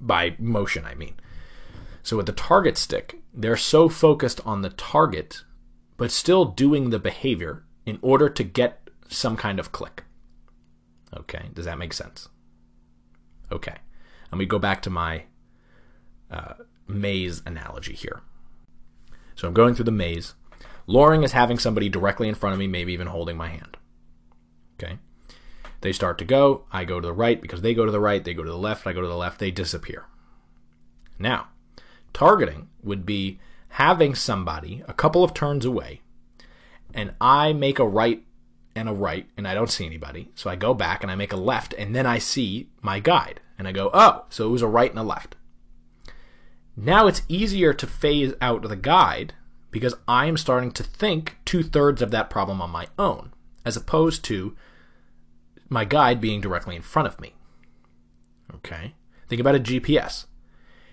By 0.00 0.34
motion, 0.38 0.84
I 0.84 0.94
mean. 0.94 1.14
So 2.02 2.16
with 2.16 2.26
the 2.26 2.32
target 2.32 2.76
stick, 2.76 3.18
they're 3.34 3.56
so 3.56 3.88
focused 3.88 4.40
on 4.44 4.62
the 4.62 4.70
target 4.70 5.44
but 6.02 6.10
still 6.10 6.46
doing 6.46 6.90
the 6.90 6.98
behavior 6.98 7.62
in 7.86 7.96
order 8.02 8.28
to 8.28 8.42
get 8.42 8.90
some 9.06 9.36
kind 9.36 9.60
of 9.60 9.70
click. 9.70 10.02
Okay, 11.16 11.50
does 11.54 11.64
that 11.64 11.78
make 11.78 11.92
sense? 11.92 12.28
Okay, 13.52 13.76
and 14.28 14.36
we 14.40 14.44
go 14.44 14.58
back 14.58 14.82
to 14.82 14.90
my 14.90 15.26
uh, 16.28 16.54
maze 16.88 17.40
analogy 17.46 17.94
here. 17.94 18.20
So 19.36 19.46
I'm 19.46 19.54
going 19.54 19.76
through 19.76 19.84
the 19.84 19.92
maze. 19.92 20.34
Luring 20.88 21.22
is 21.22 21.30
having 21.30 21.60
somebody 21.60 21.88
directly 21.88 22.28
in 22.28 22.34
front 22.34 22.54
of 22.54 22.58
me, 22.58 22.66
maybe 22.66 22.92
even 22.92 23.06
holding 23.06 23.36
my 23.36 23.50
hand. 23.50 23.76
Okay. 24.82 24.98
They 25.82 25.92
start 25.92 26.18
to 26.18 26.24
go. 26.24 26.64
I 26.72 26.82
go 26.84 26.98
to 26.98 27.06
the 27.06 27.12
right 27.12 27.40
because 27.40 27.62
they 27.62 27.74
go 27.74 27.86
to 27.86 27.92
the 27.92 28.00
right. 28.00 28.24
They 28.24 28.34
go 28.34 28.42
to 28.42 28.50
the 28.50 28.58
left. 28.58 28.88
I 28.88 28.92
go 28.92 29.02
to 29.02 29.06
the 29.06 29.14
left. 29.14 29.38
They 29.38 29.52
disappear. 29.52 30.06
Now, 31.16 31.50
targeting 32.12 32.70
would 32.82 33.06
be 33.06 33.38
having 33.72 34.14
somebody 34.14 34.82
a 34.86 34.92
couple 34.92 35.24
of 35.24 35.32
turns 35.32 35.64
away 35.64 36.02
and 36.92 37.14
I 37.20 37.54
make 37.54 37.78
a 37.78 37.86
right 37.86 38.22
and 38.76 38.86
a 38.86 38.92
right 38.92 39.26
and 39.36 39.48
I 39.48 39.54
don't 39.54 39.70
see 39.70 39.86
anybody. 39.86 40.30
So 40.34 40.50
I 40.50 40.56
go 40.56 40.74
back 40.74 41.02
and 41.02 41.10
I 41.10 41.14
make 41.14 41.32
a 41.32 41.38
left 41.38 41.74
and 41.78 41.96
then 41.96 42.04
I 42.04 42.18
see 42.18 42.68
my 42.82 43.00
guide 43.00 43.40
and 43.58 43.66
I 43.66 43.72
go, 43.72 43.90
oh, 43.94 44.26
so 44.28 44.46
it 44.46 44.50
was 44.50 44.60
a 44.60 44.66
right 44.66 44.90
and 44.90 44.98
a 44.98 45.02
left. 45.02 45.36
Now 46.76 47.06
it's 47.06 47.22
easier 47.28 47.72
to 47.72 47.86
phase 47.86 48.34
out 48.42 48.68
the 48.68 48.76
guide 48.76 49.32
because 49.70 49.94
I 50.06 50.26
am 50.26 50.36
starting 50.36 50.72
to 50.72 50.82
think 50.82 51.38
two 51.46 51.62
thirds 51.62 52.02
of 52.02 52.10
that 52.10 52.28
problem 52.28 52.60
on 52.60 52.68
my 52.68 52.88
own, 52.98 53.32
as 53.64 53.76
opposed 53.76 54.22
to 54.24 54.54
my 55.70 55.86
guide 55.86 56.20
being 56.20 56.42
directly 56.42 56.76
in 56.76 56.82
front 56.82 57.08
of 57.08 57.18
me. 57.20 57.34
Okay? 58.54 58.94
Think 59.28 59.40
about 59.40 59.54
a 59.54 59.60
GPS. 59.60 60.26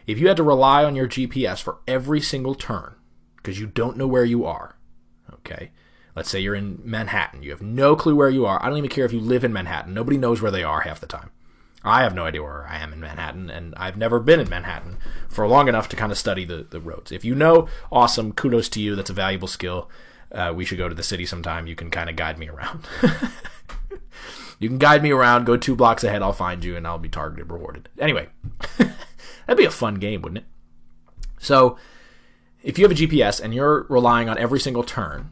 If 0.09 0.17
you 0.17 0.27
had 0.27 0.37
to 0.37 0.43
rely 0.43 0.83
on 0.83 0.95
your 0.95 1.07
GPS 1.07 1.61
for 1.61 1.77
every 1.87 2.19
single 2.19 2.55
turn 2.55 2.95
because 3.37 3.59
you 3.59 3.67
don't 3.67 3.95
know 3.95 4.07
where 4.07 4.25
you 4.25 4.43
are, 4.43 4.75
okay? 5.31 5.69
Let's 6.15 6.31
say 6.31 6.39
you're 6.39 6.55
in 6.55 6.81
Manhattan. 6.83 7.43
You 7.43 7.51
have 7.51 7.61
no 7.61 7.95
clue 7.95 8.15
where 8.15 8.31
you 8.31 8.43
are. 8.47 8.59
I 8.59 8.69
don't 8.69 8.79
even 8.79 8.89
care 8.89 9.05
if 9.05 9.13
you 9.13 9.19
live 9.19 9.43
in 9.43 9.53
Manhattan. 9.53 9.93
Nobody 9.93 10.17
knows 10.17 10.41
where 10.41 10.49
they 10.49 10.63
are 10.63 10.81
half 10.81 10.99
the 10.99 11.05
time. 11.05 11.29
I 11.83 12.01
have 12.01 12.15
no 12.15 12.25
idea 12.25 12.41
where 12.41 12.65
I 12.67 12.79
am 12.79 12.91
in 12.91 12.99
Manhattan, 12.99 13.51
and 13.51 13.75
I've 13.75 13.97
never 13.97 14.19
been 14.19 14.39
in 14.39 14.49
Manhattan 14.49 14.97
for 15.29 15.47
long 15.47 15.67
enough 15.67 15.87
to 15.89 15.95
kind 15.95 16.11
of 16.11 16.17
study 16.17 16.43
the, 16.43 16.65
the 16.67 16.79
roads. 16.79 17.11
If 17.11 17.23
you 17.23 17.35
know, 17.35 17.67
awesome, 17.91 18.33
kudos 18.33 18.67
to 18.69 18.81
you. 18.81 18.95
That's 18.95 19.11
a 19.11 19.13
valuable 19.13 19.47
skill. 19.47 19.91
Uh, 20.31 20.51
we 20.55 20.65
should 20.65 20.79
go 20.79 20.89
to 20.89 20.95
the 20.95 21.03
city 21.03 21.27
sometime. 21.27 21.67
You 21.67 21.75
can 21.75 21.91
kind 21.91 22.09
of 22.09 22.15
guide 22.15 22.39
me 22.39 22.49
around. 22.49 22.87
you 24.59 24.69
can 24.69 24.79
guide 24.79 25.03
me 25.03 25.11
around, 25.11 25.45
go 25.45 25.55
two 25.55 25.75
blocks 25.75 26.03
ahead, 26.03 26.23
I'll 26.23 26.33
find 26.33 26.63
you, 26.63 26.75
and 26.75 26.87
I'll 26.87 26.97
be 26.97 27.09
targeted, 27.09 27.51
rewarded. 27.51 27.89
Anyway, 27.99 28.29
That'd 29.49 29.57
be 29.57 29.65
a 29.65 29.71
fun 29.71 29.95
game, 29.95 30.21
wouldn't 30.21 30.37
it? 30.37 30.45
So, 31.39 31.75
if 32.61 32.77
you 32.77 32.85
have 32.85 32.91
a 32.91 33.01
GPS 33.01 33.41
and 33.41 33.51
you're 33.51 33.87
relying 33.89 34.29
on 34.29 34.37
every 34.37 34.59
single 34.59 34.83
turn, 34.83 35.31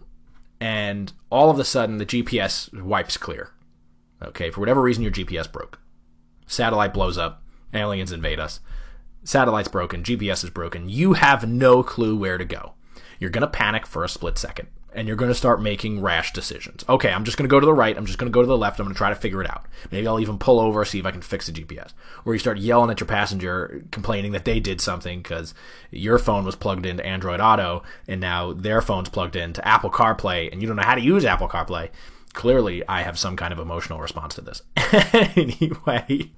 and 0.59 1.13
all 1.29 1.51
of 1.51 1.59
a 1.59 1.63
sudden 1.63 1.99
the 1.99 2.05
GPS 2.07 2.73
wipes 2.81 3.15
clear, 3.15 3.51
okay, 4.19 4.49
for 4.49 4.59
whatever 4.59 4.81
reason 4.81 5.03
your 5.03 5.11
GPS 5.11 5.51
broke, 5.51 5.79
satellite 6.47 6.95
blows 6.95 7.19
up, 7.19 7.43
aliens 7.75 8.11
invade 8.11 8.39
us, 8.39 8.59
satellite's 9.23 9.67
broken, 9.67 10.01
GPS 10.01 10.43
is 10.43 10.49
broken, 10.49 10.89
you 10.89 11.13
have 11.13 11.47
no 11.47 11.83
clue 11.83 12.17
where 12.17 12.39
to 12.39 12.45
go. 12.45 12.73
You're 13.19 13.29
going 13.29 13.41
to 13.41 13.47
panic 13.47 13.85
for 13.85 14.03
a 14.03 14.09
split 14.09 14.39
second. 14.39 14.67
And 14.93 15.07
you're 15.07 15.17
going 15.17 15.31
to 15.31 15.35
start 15.35 15.61
making 15.61 16.01
rash 16.01 16.33
decisions. 16.33 16.83
Okay, 16.87 17.11
I'm 17.11 17.23
just 17.23 17.37
going 17.37 17.47
to 17.47 17.51
go 17.51 17.59
to 17.59 17.65
the 17.65 17.73
right. 17.73 17.95
I'm 17.95 18.05
just 18.05 18.17
going 18.17 18.31
to 18.31 18.33
go 18.33 18.41
to 18.41 18.47
the 18.47 18.57
left. 18.57 18.79
I'm 18.79 18.85
going 18.85 18.93
to 18.93 18.97
try 18.97 19.09
to 19.09 19.15
figure 19.15 19.41
it 19.41 19.49
out. 19.49 19.65
Maybe 19.91 20.07
I'll 20.07 20.19
even 20.19 20.39
pull 20.39 20.59
over, 20.59 20.83
see 20.85 20.99
if 20.99 21.05
I 21.05 21.11
can 21.11 21.21
fix 21.21 21.47
the 21.47 21.51
GPS. 21.51 21.93
Or 22.25 22.33
you 22.33 22.39
start 22.39 22.57
yelling 22.57 22.89
at 22.89 22.99
your 22.99 23.07
passenger, 23.07 23.83
complaining 23.91 24.31
that 24.31 24.45
they 24.45 24.59
did 24.59 24.81
something 24.81 25.19
because 25.21 25.53
your 25.91 26.17
phone 26.17 26.45
was 26.45 26.55
plugged 26.55 26.85
into 26.85 27.05
Android 27.05 27.39
Auto 27.39 27.83
and 28.07 28.21
now 28.21 28.53
their 28.53 28.81
phone's 28.81 29.09
plugged 29.09 29.35
into 29.35 29.65
Apple 29.67 29.91
CarPlay 29.91 30.51
and 30.51 30.61
you 30.61 30.67
don't 30.67 30.77
know 30.77 30.83
how 30.83 30.95
to 30.95 31.01
use 31.01 31.25
Apple 31.25 31.49
CarPlay. 31.49 31.89
Clearly, 32.33 32.87
I 32.87 33.01
have 33.01 33.19
some 33.19 33.35
kind 33.35 33.51
of 33.51 33.59
emotional 33.59 33.99
response 33.99 34.35
to 34.35 34.41
this. 34.41 34.61
anyway, 35.35 36.31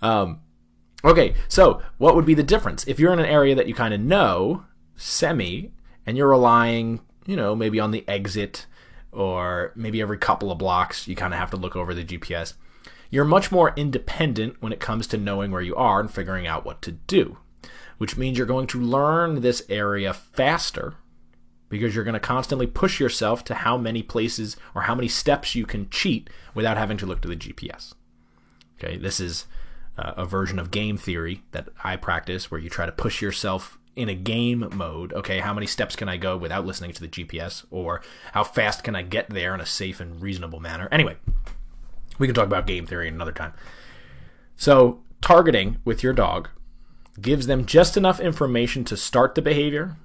um, 0.00 0.40
okay, 1.04 1.34
so 1.48 1.82
what 1.98 2.14
would 2.14 2.26
be 2.26 2.34
the 2.34 2.42
difference? 2.42 2.86
If 2.86 3.00
you're 3.00 3.12
in 3.12 3.18
an 3.18 3.26
area 3.26 3.54
that 3.56 3.66
you 3.66 3.74
kind 3.74 3.92
of 3.92 4.00
know, 4.00 4.64
semi, 4.96 5.72
and 6.06 6.16
you're 6.16 6.28
relying 6.28 7.00
you 7.26 7.36
know, 7.36 7.54
maybe 7.54 7.80
on 7.80 7.90
the 7.90 8.06
exit 8.08 8.66
or 9.12 9.72
maybe 9.74 10.00
every 10.00 10.18
couple 10.18 10.50
of 10.50 10.58
blocks 10.58 11.08
you 11.08 11.16
kind 11.16 11.32
of 11.32 11.40
have 11.40 11.50
to 11.50 11.56
look 11.56 11.76
over 11.76 11.94
the 11.94 12.04
GPS. 12.04 12.54
You're 13.10 13.24
much 13.24 13.52
more 13.52 13.72
independent 13.76 14.56
when 14.60 14.72
it 14.72 14.80
comes 14.80 15.06
to 15.08 15.16
knowing 15.16 15.50
where 15.50 15.62
you 15.62 15.76
are 15.76 16.00
and 16.00 16.10
figuring 16.10 16.46
out 16.46 16.64
what 16.64 16.82
to 16.82 16.92
do, 16.92 17.38
which 17.98 18.16
means 18.16 18.36
you're 18.36 18.46
going 18.46 18.66
to 18.68 18.80
learn 18.80 19.40
this 19.40 19.62
area 19.68 20.12
faster 20.12 20.94
because 21.68 21.94
you're 21.94 22.04
going 22.04 22.14
to 22.14 22.20
constantly 22.20 22.66
push 22.66 23.00
yourself 23.00 23.42
to 23.44 23.54
how 23.54 23.76
many 23.76 24.02
places 24.02 24.56
or 24.74 24.82
how 24.82 24.94
many 24.94 25.08
steps 25.08 25.54
you 25.54 25.66
can 25.66 25.88
cheat 25.90 26.30
without 26.54 26.76
having 26.76 26.96
to 26.96 27.06
look 27.06 27.20
to 27.22 27.28
the 27.28 27.36
GPS. 27.36 27.94
Okay, 28.78 28.96
this 28.96 29.18
is 29.18 29.46
uh, 29.96 30.12
a 30.16 30.26
version 30.26 30.58
of 30.58 30.70
game 30.70 30.96
theory 30.96 31.42
that 31.52 31.68
I 31.82 31.96
practice 31.96 32.50
where 32.50 32.60
you 32.60 32.68
try 32.68 32.86
to 32.86 32.92
push 32.92 33.22
yourself 33.22 33.78
in 33.96 34.10
a 34.10 34.14
game 34.14 34.68
mode, 34.74 35.12
okay, 35.14 35.40
how 35.40 35.54
many 35.54 35.66
steps 35.66 35.96
can 35.96 36.08
I 36.08 36.18
go 36.18 36.36
without 36.36 36.66
listening 36.66 36.92
to 36.92 37.00
the 37.00 37.08
GPS? 37.08 37.64
Or 37.70 38.02
how 38.32 38.44
fast 38.44 38.84
can 38.84 38.94
I 38.94 39.02
get 39.02 39.30
there 39.30 39.54
in 39.54 39.60
a 39.60 39.66
safe 39.66 39.98
and 39.98 40.20
reasonable 40.22 40.60
manner? 40.60 40.88
Anyway, 40.92 41.16
we 42.18 42.26
can 42.26 42.34
talk 42.34 42.46
about 42.46 42.66
game 42.66 42.86
theory 42.86 43.08
another 43.08 43.32
time. 43.32 43.54
So, 44.56 45.00
targeting 45.22 45.78
with 45.84 46.02
your 46.02 46.12
dog 46.12 46.50
gives 47.20 47.46
them 47.46 47.64
just 47.64 47.96
enough 47.96 48.20
information 48.20 48.84
to 48.84 48.96
start 48.96 49.34
the 49.34 49.42
behavior, 49.42 49.96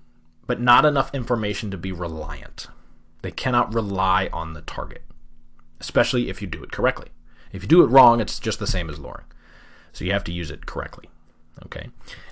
but 0.47 0.61
not 0.61 0.85
enough 0.85 1.13
information 1.13 1.69
to 1.71 1.77
be 1.77 1.91
reliant. 1.91 2.67
They 3.21 3.31
cannot 3.31 3.73
rely 3.73 4.29
on 4.31 4.53
the 4.53 4.61
target, 4.61 5.03
especially 5.79 6.29
if 6.29 6.41
you 6.41 6.47
do 6.47 6.63
it 6.63 6.71
correctly. 6.71 7.09
If 7.51 7.63
you 7.63 7.67
do 7.67 7.83
it 7.83 7.87
wrong, 7.87 8.21
it's 8.21 8.39
just 8.39 8.59
the 8.59 8.67
same 8.67 8.89
as 8.89 8.99
luring. 8.99 9.25
So 9.91 10.05
you 10.05 10.13
have 10.13 10.23
to 10.23 10.31
use 10.31 10.49
it 10.49 10.65
correctly. 10.65 11.09
Okay. 11.65 11.89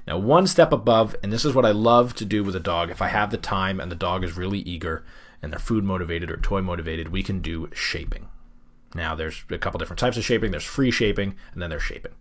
Now, 0.07 0.17
one 0.17 0.47
step 0.47 0.71
above, 0.71 1.15
and 1.21 1.31
this 1.31 1.45
is 1.45 1.53
what 1.53 1.65
I 1.65 1.71
love 1.71 2.15
to 2.15 2.25
do 2.25 2.43
with 2.43 2.55
a 2.55 2.59
dog. 2.59 2.89
If 2.89 3.01
I 3.01 3.07
have 3.07 3.31
the 3.31 3.37
time 3.37 3.79
and 3.79 3.91
the 3.91 3.95
dog 3.95 4.23
is 4.23 4.37
really 4.37 4.59
eager 4.59 5.03
and 5.41 5.51
they're 5.51 5.59
food 5.59 5.83
motivated 5.83 6.31
or 6.31 6.37
toy 6.37 6.61
motivated, 6.61 7.09
we 7.09 7.23
can 7.23 7.41
do 7.41 7.69
shaping. 7.73 8.27
Now, 8.95 9.15
there's 9.15 9.43
a 9.49 9.57
couple 9.57 9.77
different 9.77 9.99
types 9.99 10.17
of 10.17 10.25
shaping. 10.25 10.51
There's 10.51 10.63
free 10.63 10.91
shaping, 10.91 11.35
and 11.53 11.61
then 11.61 11.69
there's 11.69 11.83
shaping. 11.83 12.13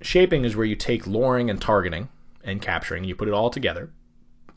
Shaping 0.00 0.44
is 0.44 0.56
where 0.56 0.66
you 0.66 0.76
take 0.76 1.06
luring 1.06 1.50
and 1.50 1.60
targeting 1.60 2.08
and 2.42 2.62
capturing, 2.62 3.04
you 3.04 3.14
put 3.14 3.28
it 3.28 3.34
all 3.34 3.50
together, 3.50 3.90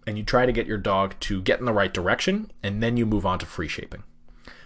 and 0.06 0.18
you 0.18 0.24
try 0.24 0.46
to 0.46 0.52
get 0.52 0.68
your 0.68 0.78
dog 0.78 1.16
to 1.22 1.42
get 1.42 1.60
in 1.60 1.66
the 1.66 1.74
right 1.74 1.94
direction, 1.94 2.52
and 2.64 2.82
then 2.82 2.98
you 2.98 3.06
move 3.06 3.26
on 3.26 3.40
to 3.40 3.46
free 3.46 3.68
shaping. 3.68 4.04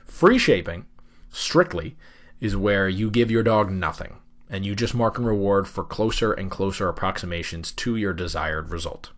Free 0.06 0.38
shaping, 0.38 0.86
strictly, 1.32 1.96
is 2.40 2.56
where 2.56 2.90
you 2.90 3.10
give 3.10 3.32
your 3.32 3.44
dog 3.44 3.72
nothing 3.72 4.18
and 4.54 4.68
you 4.68 4.76
just 4.76 4.94
mark 4.94 5.18
and 5.18 5.26
reward 5.26 5.68
for 5.68 5.84
closer 5.84 6.32
and 6.32 6.52
closer 6.52 6.88
approximations 6.88 7.72
to 7.72 7.96
your 7.96 8.14
desired 8.14 8.70
result. 8.70 9.10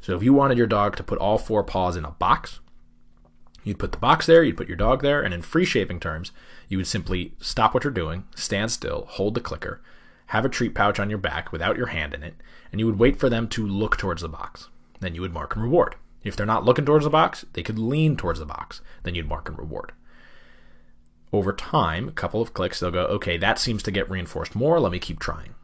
So 0.00 0.14
if 0.14 0.22
you 0.22 0.32
wanted 0.32 0.56
your 0.56 0.68
dog 0.68 0.94
to 0.96 1.02
put 1.02 1.18
all 1.18 1.36
four 1.36 1.64
paws 1.64 1.96
in 1.96 2.04
a 2.04 2.12
box, 2.12 2.60
you'd 3.64 3.80
put 3.80 3.90
the 3.90 3.98
box 3.98 4.26
there, 4.26 4.44
you'd 4.44 4.56
put 4.56 4.68
your 4.68 4.76
dog 4.76 5.02
there, 5.02 5.20
and 5.20 5.34
in 5.34 5.42
free 5.42 5.64
shaping 5.64 5.98
terms, 5.98 6.30
you 6.68 6.76
would 6.78 6.86
simply 6.86 7.34
stop 7.40 7.74
what 7.74 7.82
you're 7.82 7.92
doing, 7.92 8.24
stand 8.36 8.70
still, 8.70 9.06
hold 9.10 9.34
the 9.34 9.40
clicker, 9.40 9.82
have 10.26 10.44
a 10.44 10.48
treat 10.48 10.76
pouch 10.76 11.00
on 11.00 11.10
your 11.10 11.18
back 11.18 11.50
without 11.50 11.76
your 11.76 11.88
hand 11.88 12.14
in 12.14 12.22
it, 12.22 12.36
and 12.70 12.78
you 12.78 12.86
would 12.86 13.00
wait 13.00 13.18
for 13.18 13.28
them 13.28 13.48
to 13.48 13.66
look 13.66 13.96
towards 13.96 14.22
the 14.22 14.28
box. 14.28 14.68
Then 15.00 15.12
you 15.16 15.22
would 15.22 15.34
mark 15.34 15.56
and 15.56 15.64
reward. 15.64 15.96
If 16.22 16.36
they're 16.36 16.46
not 16.46 16.64
looking 16.64 16.84
towards 16.84 17.04
the 17.04 17.10
box, 17.10 17.44
they 17.54 17.64
could 17.64 17.80
lean 17.80 18.16
towards 18.16 18.38
the 18.38 18.46
box. 18.46 18.80
Then 19.02 19.16
you'd 19.16 19.28
mark 19.28 19.48
and 19.48 19.58
reward 19.58 19.92
over 21.32 21.52
time, 21.52 22.08
a 22.08 22.12
couple 22.12 22.40
of 22.40 22.54
clicks, 22.54 22.80
they'll 22.80 22.90
go, 22.90 23.04
okay, 23.06 23.36
that 23.36 23.58
seems 23.58 23.82
to 23.82 23.90
get 23.90 24.08
reinforced 24.08 24.54
more. 24.54 24.80
Let 24.80 24.92
me 24.92 24.98
keep 24.98 25.18
trying. 25.18 25.54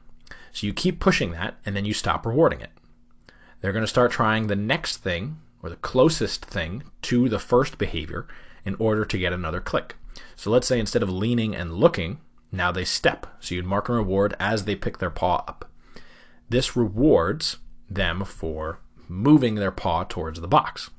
So 0.52 0.66
you 0.66 0.74
keep 0.74 1.00
pushing 1.00 1.32
that 1.32 1.56
and 1.64 1.74
then 1.74 1.84
you 1.84 1.94
stop 1.94 2.26
rewarding 2.26 2.60
it. 2.60 2.70
They're 3.60 3.72
going 3.72 3.84
to 3.84 3.88
start 3.88 4.12
trying 4.12 4.46
the 4.46 4.56
next 4.56 4.98
thing 4.98 5.38
or 5.62 5.70
the 5.70 5.76
closest 5.76 6.44
thing 6.44 6.84
to 7.02 7.28
the 7.28 7.38
first 7.38 7.78
behavior 7.78 8.28
in 8.64 8.76
order 8.78 9.04
to 9.04 9.18
get 9.18 9.32
another 9.32 9.60
click. 9.60 9.96
So 10.36 10.50
let's 10.50 10.66
say 10.66 10.78
instead 10.78 11.02
of 11.02 11.10
leaning 11.10 11.56
and 11.56 11.74
looking, 11.74 12.20
now 12.52 12.70
they 12.70 12.84
step. 12.84 13.26
So 13.40 13.54
you'd 13.54 13.64
mark 13.64 13.88
and 13.88 13.96
reward 13.96 14.36
as 14.38 14.64
they 14.64 14.76
pick 14.76 14.98
their 14.98 15.10
paw 15.10 15.44
up. 15.48 15.70
This 16.50 16.76
rewards 16.76 17.56
them 17.88 18.24
for 18.24 18.80
moving 19.08 19.54
their 19.54 19.70
paw 19.70 20.04
towards 20.04 20.40
the 20.40 20.48
box. 20.48 20.90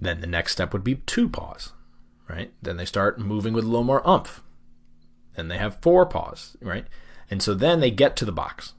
Then 0.00 0.20
the 0.20 0.26
next 0.28 0.52
step 0.52 0.72
would 0.72 0.84
be 0.84 0.96
two 0.96 1.28
paws 1.28 1.72
right? 2.28 2.52
Then 2.62 2.76
they 2.76 2.84
start 2.84 3.18
moving 3.18 3.54
with 3.54 3.64
a 3.64 3.68
little 3.68 3.84
more 3.84 4.06
umph. 4.06 4.42
Then 5.36 5.48
they 5.48 5.58
have 5.58 5.80
four 5.80 6.04
paws, 6.06 6.56
right? 6.60 6.86
And 7.30 7.42
so 7.42 7.54
then 7.54 7.80
they 7.80 7.90
get 7.90 8.16
to 8.16 8.24
the 8.24 8.32
box. 8.32 8.74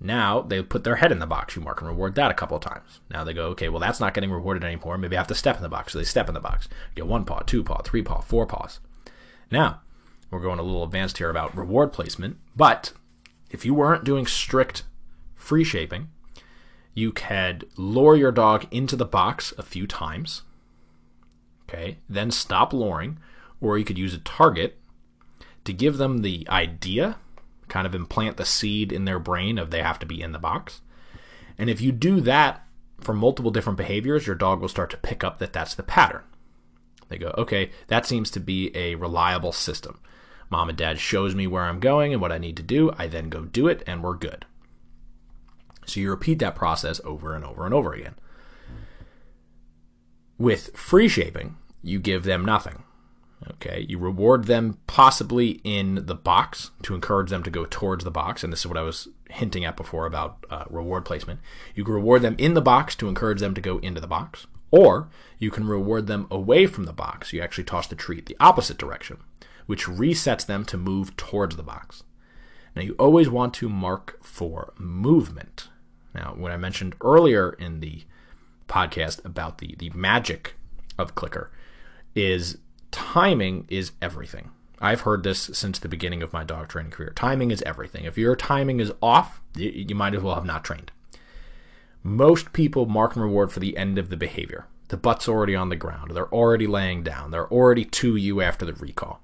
Now 0.00 0.42
they 0.42 0.62
put 0.62 0.84
their 0.84 0.96
head 0.96 1.12
in 1.12 1.18
the 1.18 1.26
box. 1.26 1.56
You 1.56 1.62
mark 1.62 1.80
and 1.80 1.88
reward 1.88 2.14
that 2.14 2.30
a 2.30 2.34
couple 2.34 2.56
of 2.56 2.62
times. 2.62 3.00
Now 3.10 3.24
they 3.24 3.32
go, 3.32 3.46
okay, 3.48 3.68
well, 3.68 3.80
that's 3.80 4.00
not 4.00 4.14
getting 4.14 4.30
rewarded 4.30 4.64
anymore. 4.64 4.98
Maybe 4.98 5.16
I 5.16 5.20
have 5.20 5.26
to 5.28 5.34
step 5.34 5.56
in 5.56 5.62
the 5.62 5.68
box. 5.68 5.92
So 5.92 5.98
they 5.98 6.04
step 6.04 6.28
in 6.28 6.34
the 6.34 6.40
box. 6.40 6.68
You 6.90 7.02
get 7.02 7.06
one 7.06 7.24
paw, 7.24 7.40
two 7.40 7.62
paw, 7.62 7.82
three 7.82 8.02
paw, 8.02 8.20
four 8.20 8.46
paws. 8.46 8.80
Now, 9.50 9.80
we're 10.30 10.40
going 10.40 10.58
a 10.58 10.62
little 10.62 10.84
advanced 10.84 11.18
here 11.18 11.30
about 11.30 11.56
reward 11.56 11.92
placement, 11.92 12.38
but 12.56 12.92
if 13.50 13.64
you 13.64 13.72
weren't 13.72 14.04
doing 14.04 14.26
strict 14.26 14.82
free 15.34 15.64
shaping, 15.64 16.08
you 16.92 17.12
could 17.12 17.68
lure 17.76 18.16
your 18.16 18.32
dog 18.32 18.66
into 18.70 18.96
the 18.96 19.04
box 19.04 19.52
a 19.56 19.62
few 19.62 19.86
times 19.86 20.42
Okay, 21.68 21.98
then 22.08 22.30
stop 22.30 22.72
luring, 22.72 23.18
or 23.60 23.78
you 23.78 23.84
could 23.84 23.98
use 23.98 24.14
a 24.14 24.18
target 24.18 24.78
to 25.64 25.72
give 25.72 25.96
them 25.96 26.18
the 26.18 26.46
idea, 26.50 27.16
kind 27.68 27.86
of 27.86 27.94
implant 27.94 28.36
the 28.36 28.44
seed 28.44 28.92
in 28.92 29.06
their 29.06 29.18
brain 29.18 29.58
of 29.58 29.70
they 29.70 29.82
have 29.82 29.98
to 29.98 30.06
be 30.06 30.20
in 30.20 30.32
the 30.32 30.38
box. 30.38 30.82
And 31.56 31.70
if 31.70 31.80
you 31.80 31.92
do 31.92 32.20
that 32.20 32.66
for 33.00 33.14
multiple 33.14 33.50
different 33.50 33.78
behaviors, 33.78 34.26
your 34.26 34.36
dog 34.36 34.60
will 34.60 34.68
start 34.68 34.90
to 34.90 34.96
pick 34.96 35.24
up 35.24 35.38
that 35.38 35.52
that's 35.52 35.74
the 35.74 35.82
pattern. 35.82 36.22
They 37.08 37.18
go, 37.18 37.34
okay, 37.38 37.70
that 37.88 38.06
seems 38.06 38.30
to 38.32 38.40
be 38.40 38.74
a 38.76 38.94
reliable 38.94 39.52
system. 39.52 40.00
Mom 40.50 40.68
and 40.68 40.78
dad 40.78 40.98
shows 40.98 41.34
me 41.34 41.46
where 41.46 41.64
I'm 41.64 41.80
going 41.80 42.12
and 42.12 42.20
what 42.20 42.32
I 42.32 42.38
need 42.38 42.56
to 42.58 42.62
do. 42.62 42.92
I 42.98 43.06
then 43.06 43.28
go 43.28 43.44
do 43.44 43.66
it, 43.66 43.82
and 43.86 44.02
we're 44.02 44.16
good. 44.16 44.46
So 45.86 46.00
you 46.00 46.10
repeat 46.10 46.38
that 46.38 46.54
process 46.54 47.00
over 47.04 47.34
and 47.34 47.44
over 47.44 47.64
and 47.64 47.74
over 47.74 47.92
again. 47.92 48.14
With 50.38 50.76
free 50.76 51.08
shaping, 51.08 51.56
you 51.82 51.98
give 51.98 52.24
them 52.24 52.44
nothing. 52.44 52.82
Okay, 53.52 53.84
you 53.88 53.98
reward 53.98 54.44
them 54.44 54.78
possibly 54.86 55.60
in 55.64 56.06
the 56.06 56.14
box 56.14 56.70
to 56.82 56.94
encourage 56.94 57.30
them 57.30 57.42
to 57.42 57.50
go 57.50 57.66
towards 57.66 58.02
the 58.02 58.10
box, 58.10 58.42
and 58.42 58.52
this 58.52 58.60
is 58.60 58.66
what 58.66 58.78
I 58.78 58.82
was 58.82 59.08
hinting 59.28 59.64
at 59.64 59.76
before 59.76 60.06
about 60.06 60.44
uh, 60.48 60.64
reward 60.70 61.04
placement. 61.04 61.40
You 61.74 61.84
can 61.84 61.92
reward 61.92 62.22
them 62.22 62.36
in 62.38 62.54
the 62.54 62.62
box 62.62 62.94
to 62.96 63.08
encourage 63.08 63.40
them 63.40 63.54
to 63.54 63.60
go 63.60 63.78
into 63.78 64.00
the 64.00 64.06
box, 64.06 64.46
or 64.70 65.08
you 65.38 65.50
can 65.50 65.66
reward 65.66 66.06
them 66.06 66.26
away 66.30 66.66
from 66.66 66.84
the 66.84 66.92
box. 66.92 67.32
You 67.32 67.42
actually 67.42 67.64
toss 67.64 67.86
the 67.86 67.96
treat 67.96 68.26
the 68.26 68.36
opposite 68.40 68.78
direction, 68.78 69.18
which 69.66 69.84
resets 69.84 70.46
them 70.46 70.64
to 70.64 70.78
move 70.78 71.14
towards 71.16 71.56
the 71.56 71.62
box. 71.62 72.02
Now, 72.74 72.82
you 72.82 72.94
always 72.98 73.28
want 73.28 73.52
to 73.54 73.68
mark 73.68 74.18
for 74.24 74.72
movement. 74.78 75.68
Now, 76.14 76.34
when 76.36 76.50
I 76.50 76.56
mentioned 76.56 76.94
earlier 77.02 77.50
in 77.52 77.80
the 77.80 78.04
podcast 78.68 79.24
about 79.24 79.58
the, 79.58 79.74
the 79.78 79.90
magic 79.90 80.54
of 80.98 81.14
clicker, 81.14 81.50
is 82.14 82.58
timing 82.90 83.66
is 83.68 83.92
everything. 84.00 84.50
I've 84.80 85.02
heard 85.02 85.22
this 85.22 85.50
since 85.52 85.78
the 85.78 85.88
beginning 85.88 86.22
of 86.22 86.32
my 86.32 86.44
dog 86.44 86.68
training 86.68 86.92
career. 86.92 87.12
Timing 87.14 87.50
is 87.50 87.62
everything. 87.62 88.04
If 88.04 88.18
your 88.18 88.36
timing 88.36 88.80
is 88.80 88.92
off, 89.00 89.40
you 89.56 89.94
might 89.94 90.14
as 90.14 90.22
well 90.22 90.34
have 90.34 90.44
not 90.44 90.64
trained. 90.64 90.92
Most 92.02 92.52
people 92.52 92.84
mark 92.86 93.14
and 93.14 93.24
reward 93.24 93.50
for 93.50 93.60
the 93.60 93.76
end 93.78 93.98
of 93.98 94.10
the 94.10 94.16
behavior. 94.16 94.66
The 94.88 94.98
butt's 94.98 95.28
already 95.28 95.56
on 95.56 95.70
the 95.70 95.76
ground. 95.76 96.10
They're 96.10 96.32
already 96.32 96.66
laying 96.66 97.02
down. 97.02 97.30
They're 97.30 97.50
already 97.50 97.84
to 97.86 98.16
you 98.16 98.42
after 98.42 98.66
the 98.66 98.74
recall. 98.74 99.20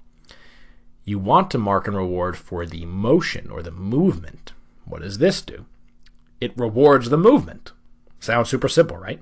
You 1.03 1.19
want 1.19 1.51
to 1.51 1.57
mark 1.57 1.87
and 1.87 1.95
reward 1.95 2.37
for 2.37 2.65
the 2.65 2.85
motion 2.85 3.51
or 3.51 3.61
the 3.61 3.71
movement. 3.71 4.53
What 4.85 5.01
does 5.01 5.19
this 5.19 5.41
do? 5.41 5.65
It 6.39 6.57
rewards 6.57 7.09
the 7.09 7.17
movement. 7.17 7.71
Sounds 8.19 8.49
super 8.49 8.67
simple, 8.67 8.97
right? 8.97 9.21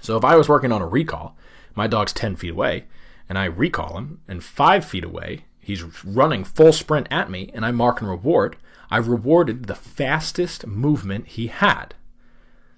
So 0.00 0.16
if 0.16 0.24
I 0.24 0.36
was 0.36 0.48
working 0.48 0.72
on 0.72 0.82
a 0.82 0.86
recall 0.86 1.36
my 1.78 1.86
dog's 1.86 2.12
10 2.12 2.34
feet 2.34 2.50
away, 2.50 2.86
and 3.28 3.38
I 3.38 3.44
recall 3.44 3.96
him, 3.96 4.20
and 4.26 4.42
five 4.42 4.84
feet 4.84 5.04
away, 5.04 5.44
he's 5.60 6.04
running 6.04 6.42
full 6.42 6.72
sprint 6.72 7.06
at 7.08 7.30
me, 7.30 7.52
and 7.54 7.64
I 7.64 7.70
mark 7.70 8.00
and 8.00 8.10
reward. 8.10 8.56
I 8.90 8.96
rewarded 8.96 9.66
the 9.66 9.76
fastest 9.76 10.66
movement 10.66 11.28
he 11.28 11.46
had. 11.46 11.94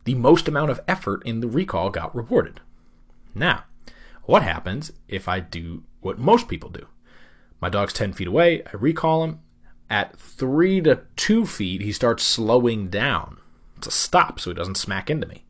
the 0.05 0.15
most 0.15 0.49
amount 0.49 0.71
of 0.71 0.81
effort 0.89 1.23
in 1.25 1.41
the 1.41 1.49
recall 1.49 1.89
got 1.91 2.15
rewarded. 2.15 2.61
Now, 3.35 3.65
what 4.25 4.43
happens 4.43 4.93
if 5.09 5.29
I 5.29 5.41
do 5.41 5.83
what 6.01 6.19
most 6.19 6.49
people 6.49 6.69
do? 6.71 6.87
My 7.61 7.69
dog's 7.69 7.93
10 7.93 8.13
feet 8.15 8.27
away, 8.29 8.63
I 8.65 8.77
recall 8.77 9.25
him. 9.25 9.41
At 9.89 10.19
three 10.19 10.81
to 10.83 11.03
two 11.17 11.47
feet, 11.47 11.81
he 11.81 11.93
starts 11.93 12.23
slowing 12.23 12.89
down 12.89 13.39
It's 13.77 13.89
a 13.89 13.91
stop 13.91 14.41
so 14.41 14.51
he 14.51 14.55
doesn't 14.55 14.77
smack 14.77 15.11
into 15.11 15.27
me. 15.27 15.45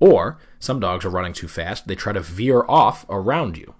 Or 0.00 0.38
some 0.58 0.80
dogs 0.80 1.04
are 1.04 1.10
running 1.10 1.34
too 1.34 1.48
fast, 1.48 1.86
they 1.86 1.94
try 1.94 2.12
to 2.12 2.20
veer 2.20 2.64
off 2.66 3.06
around 3.08 3.56
you. 3.56 3.74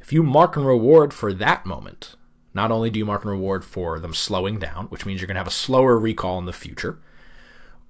If 0.00 0.12
you 0.12 0.22
mark 0.22 0.56
and 0.56 0.66
reward 0.66 1.14
for 1.14 1.32
that 1.32 1.64
moment, 1.64 2.16
not 2.52 2.72
only 2.72 2.90
do 2.90 2.98
you 2.98 3.06
mark 3.06 3.22
and 3.22 3.30
reward 3.30 3.64
for 3.64 4.00
them 4.00 4.12
slowing 4.12 4.58
down, 4.58 4.86
which 4.86 5.06
means 5.06 5.20
you're 5.20 5.28
going 5.28 5.36
to 5.36 5.40
have 5.40 5.46
a 5.46 5.52
slower 5.52 5.98
recall 5.98 6.38
in 6.38 6.46
the 6.46 6.52
future, 6.52 6.98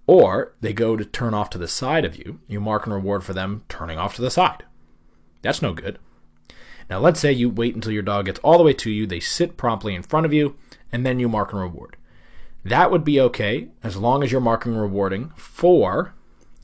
or 0.06 0.54
they 0.60 0.72
go 0.72 0.96
to 0.96 1.04
turn 1.04 1.34
off 1.34 1.50
to 1.50 1.58
the 1.58 1.68
side 1.68 2.04
of 2.04 2.16
you, 2.16 2.40
you 2.46 2.60
mark 2.60 2.84
and 2.84 2.94
reward 2.94 3.24
for 3.24 3.32
them 3.32 3.64
turning 3.68 3.98
off 3.98 4.16
to 4.16 4.22
the 4.22 4.30
side. 4.30 4.64
That's 5.40 5.62
no 5.62 5.72
good. 5.72 5.98
Now, 6.90 6.98
let's 6.98 7.20
say 7.20 7.32
you 7.32 7.48
wait 7.48 7.74
until 7.74 7.92
your 7.92 8.02
dog 8.02 8.26
gets 8.26 8.40
all 8.40 8.58
the 8.58 8.64
way 8.64 8.72
to 8.74 8.90
you, 8.90 9.06
they 9.06 9.20
sit 9.20 9.56
promptly 9.56 9.94
in 9.94 10.02
front 10.02 10.26
of 10.26 10.32
you, 10.32 10.56
and 10.92 11.06
then 11.06 11.20
you 11.20 11.28
mark 11.28 11.52
and 11.52 11.60
reward. 11.60 11.96
That 12.64 12.90
would 12.90 13.04
be 13.04 13.20
okay 13.20 13.68
as 13.82 13.96
long 13.96 14.22
as 14.22 14.32
you're 14.32 14.40
marking 14.40 14.72
and 14.72 14.80
rewarding 14.80 15.30
for 15.36 16.14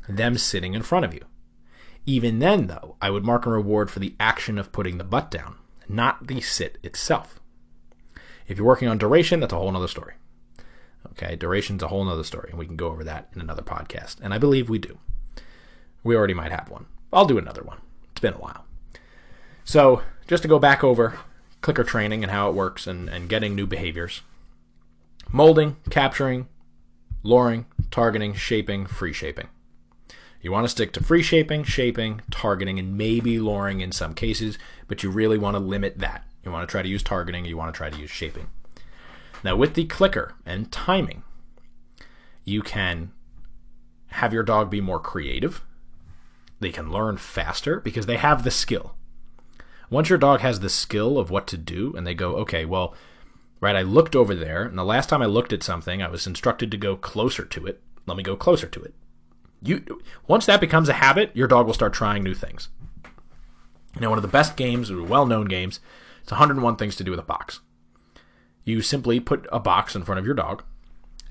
them 0.09 0.39
sitting 0.39 0.75
in 0.75 0.83
front 0.83 1.05
of 1.05 1.15
you. 1.15 1.23
Even 2.05 2.39
then, 2.39 2.67
though, 2.69 2.97
I 3.03 3.11
would 3.11 3.25
mark 3.25 3.47
a 3.47 3.51
reward 3.51 3.91
for 3.91 3.99
the 3.99 4.15
action 4.21 4.59
of 4.59 4.73
putting 4.73 4.99
the 4.99 5.05
butt 5.05 5.31
down, 5.31 5.57
not 5.89 6.27
the 6.27 6.41
sit 6.41 6.79
itself. 6.83 7.41
If 8.47 8.59
you're 8.59 8.67
working 8.67 8.89
on 8.89 8.99
duration, 8.99 9.41
that's 9.41 9.53
a 9.53 9.57
whole 9.57 9.77
other 9.77 9.89
story. 9.89 10.15
Okay, 11.13 11.35
duration's 11.35 11.83
a 11.83 11.89
whole 11.89 12.09
other 12.09 12.25
story, 12.25 12.51
and 12.51 12.59
we 12.59 12.67
can 12.67 12.77
go 12.77 12.89
over 12.89 13.03
that 13.05 13.29
in 13.35 13.41
another 13.41 13.63
podcast. 13.63 14.17
And 14.21 14.33
I 14.33 14.39
believe 14.39 14.69
we 14.69 14.79
do. 14.79 14.99
We 16.05 16.15
already 16.15 16.35
might 16.35 16.53
have 16.53 16.71
one. 16.71 16.87
I'll 17.13 17.27
do 17.27 17.39
another 17.39 17.63
one. 17.63 17.79
It's 18.13 18.21
been 18.21 18.35
a 18.35 18.39
while. 18.39 18.65
So, 19.65 20.03
just 20.29 20.43
to 20.43 20.49
go 20.49 20.59
back 20.59 20.85
over 20.85 21.19
clicker 21.61 21.85
training 21.85 22.23
and 22.23 22.31
how 22.31 22.49
it 22.49 22.55
works 22.55 22.87
and, 22.87 23.09
and 23.09 23.29
getting 23.29 23.57
new 23.57 23.67
behaviors 23.67 24.23
molding, 25.33 25.77
capturing, 25.91 26.47
luring, 27.25 27.67
targeting, 27.91 28.35
shaping, 28.35 28.87
free 28.87 29.13
shaping. 29.13 29.49
You 30.47 30.53
want 30.53 30.65
to 30.65 30.69
stick 30.69 30.93
to 30.93 31.03
free 31.03 31.25
shaping, 31.25 31.65
shaping, 31.65 32.21
targeting, 32.31 32.79
and 32.79 32.97
maybe 32.97 33.41
luring 33.41 33.81
in 33.81 33.91
some 33.91 34.15
cases, 34.15 34.59
but 34.87 35.03
you 35.03 35.11
really 35.11 35.39
want 35.39 35.57
to 35.57 35.59
limit 35.59 35.99
that. 35.99 36.25
You 36.45 36.53
want 36.53 36.69
to 36.69 36.71
try 36.71 36.83
to 36.83 36.89
use 36.89 37.03
targeting, 37.03 37.45
you 37.45 37.57
want 37.57 37.75
to 37.75 37.77
try 37.77 37.91
to 37.91 37.99
use 37.99 38.13
shaping. 38.13 38.47
Now, 39.43 39.57
with 39.57 39.75
the 39.75 39.87
clicker 39.87 40.35
and 40.47 40.71
timing, 40.71 41.25
you 42.45 42.63
can 42.63 43.11
have 44.11 44.33
your 44.33 44.45
dog 44.45 44.71
be 44.71 44.81
more 44.81 45.01
creative. 45.01 45.65
They 46.61 46.71
can 46.71 46.93
learn 46.93 47.17
faster 47.17 47.81
because 47.81 48.07
they 48.07 48.17
have 48.17 48.45
the 48.45 48.53
skill. 48.53 48.95
Once 49.91 50.09
your 50.09 50.17
dog 50.17 50.43
has 50.43 50.61
the 50.61 50.71
skill 50.71 51.19
of 51.19 51.29
what 51.29 51.49
to 51.49 51.57
do 51.57 51.93
and 51.97 52.07
they 52.07 52.15
go, 52.15 52.37
okay, 52.37 52.65
well, 52.65 52.95
right, 53.61 53.75
I 53.75 53.83
looked 53.83 54.15
over 54.15 54.37
there, 54.37 54.63
and 54.63 54.79
the 54.79 54.85
last 54.85 55.09
time 55.09 55.23
I 55.23 55.27
looked 55.27 55.53
at 55.53 55.65
something, 55.65 56.01
I 56.01 56.09
was 56.09 56.25
instructed 56.25 56.71
to 56.71 56.77
go 56.77 56.95
closer 56.95 57.45
to 57.45 57.67
it. 57.67 57.83
Let 58.07 58.17
me 58.17 58.23
go 58.23 58.37
closer 58.37 58.69
to 58.69 58.83
it. 58.85 58.95
You 59.63 60.03
once 60.27 60.47
that 60.47 60.61
becomes 60.61 60.89
a 60.89 60.95
habit, 60.95 61.31
your 61.35 61.49
dog 61.49 61.67
will 61.67 61.75
start 61.75 61.93
trying 61.93 62.23
new 62.23 62.35
things. 62.35 62.69
You 63.95 64.03
know, 64.03 64.11
one 64.11 64.19
of 64.19 64.23
the 64.23 64.29
best 64.29 64.57
games, 64.57 64.93
well-known 64.93 65.47
games, 65.47 65.81
it's 66.23 66.33
101 66.33 66.77
things 66.77 66.97
to 66.97 67.05
do 67.05 67.11
with 67.11 67.21
a 67.21 67.25
box. 67.25 67.61
You 68.65 68.83
simply 68.83 69.21
put 69.21 69.47
a 69.51 69.59
box 69.59 69.95
in 69.95 70.03
front 70.03 70.19
of 70.19 70.27
your 70.27 70.35
dog, 70.35 70.65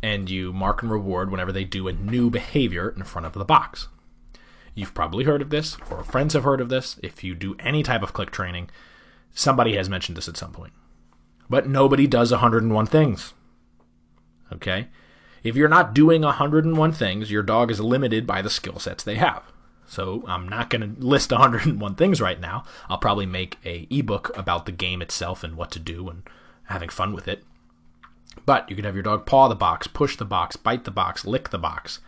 and 0.01 0.29
you 0.29 0.51
mark 0.51 0.81
and 0.81 0.91
reward 0.91 1.29
whenever 1.29 1.51
they 1.51 1.63
do 1.63 1.87
a 1.87 1.93
new 1.93 2.29
behavior 2.29 2.93
in 2.95 3.03
front 3.03 3.27
of 3.27 3.33
the 3.33 3.45
box. 3.45 3.87
You've 4.73 4.93
probably 4.93 5.25
heard 5.25 5.41
of 5.41 5.51
this, 5.51 5.77
or 5.91 6.03
friends 6.03 6.33
have 6.33 6.43
heard 6.43 6.59
of 6.59 6.69
this. 6.69 6.99
If 7.03 7.23
you 7.23 7.35
do 7.35 7.55
any 7.59 7.83
type 7.83 8.01
of 8.01 8.13
click 8.13 8.31
training, 8.31 8.69
somebody 9.33 9.75
has 9.75 9.89
mentioned 9.89 10.17
this 10.17 10.27
at 10.27 10.37
some 10.37 10.51
point. 10.51 10.73
But 11.49 11.67
nobody 11.67 12.07
does 12.07 12.31
101 12.31 12.85
things. 12.87 13.33
Okay? 14.51 14.87
If 15.45 15.55
you're 15.55 15.69
not 15.69 15.93
doing 15.93 16.23
101 16.23 16.91
things, 16.93 17.29
your 17.29 17.43
dog 17.43 17.69
is 17.69 17.79
limited 17.79 18.25
by 18.25 18.41
the 18.41 18.49
skill 18.49 18.79
sets 18.79 19.03
they 19.03 19.17
have. 19.17 19.43
So 19.85 20.23
I'm 20.27 20.49
not 20.49 20.71
going 20.71 20.81
to 20.81 20.99
list 20.99 21.31
101 21.31 21.93
things 21.93 22.19
right 22.19 22.39
now. 22.39 22.63
I'll 22.89 22.97
probably 22.97 23.27
make 23.27 23.59
a 23.63 23.85
ebook 23.91 24.35
about 24.35 24.65
the 24.65 24.71
game 24.71 25.03
itself 25.03 25.43
and 25.43 25.55
what 25.55 25.69
to 25.73 25.79
do 25.79 26.09
and 26.09 26.23
having 26.63 26.89
fun 26.89 27.13
with 27.13 27.27
it. 27.27 27.43
But 28.47 28.67
you 28.71 28.75
can 28.75 28.85
have 28.85 28.95
your 28.95 29.03
dog 29.03 29.27
paw 29.27 29.47
the 29.47 29.53
box, 29.53 29.85
push 29.85 30.17
the 30.17 30.25
box, 30.25 30.55
bite 30.55 30.83
the 30.83 30.89
box, 30.89 31.25
lick 31.25 31.49
the 31.49 31.59
box, 31.59 31.99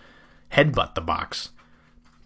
headbutt 0.53 0.95
the 0.95 1.01
box, 1.01 1.51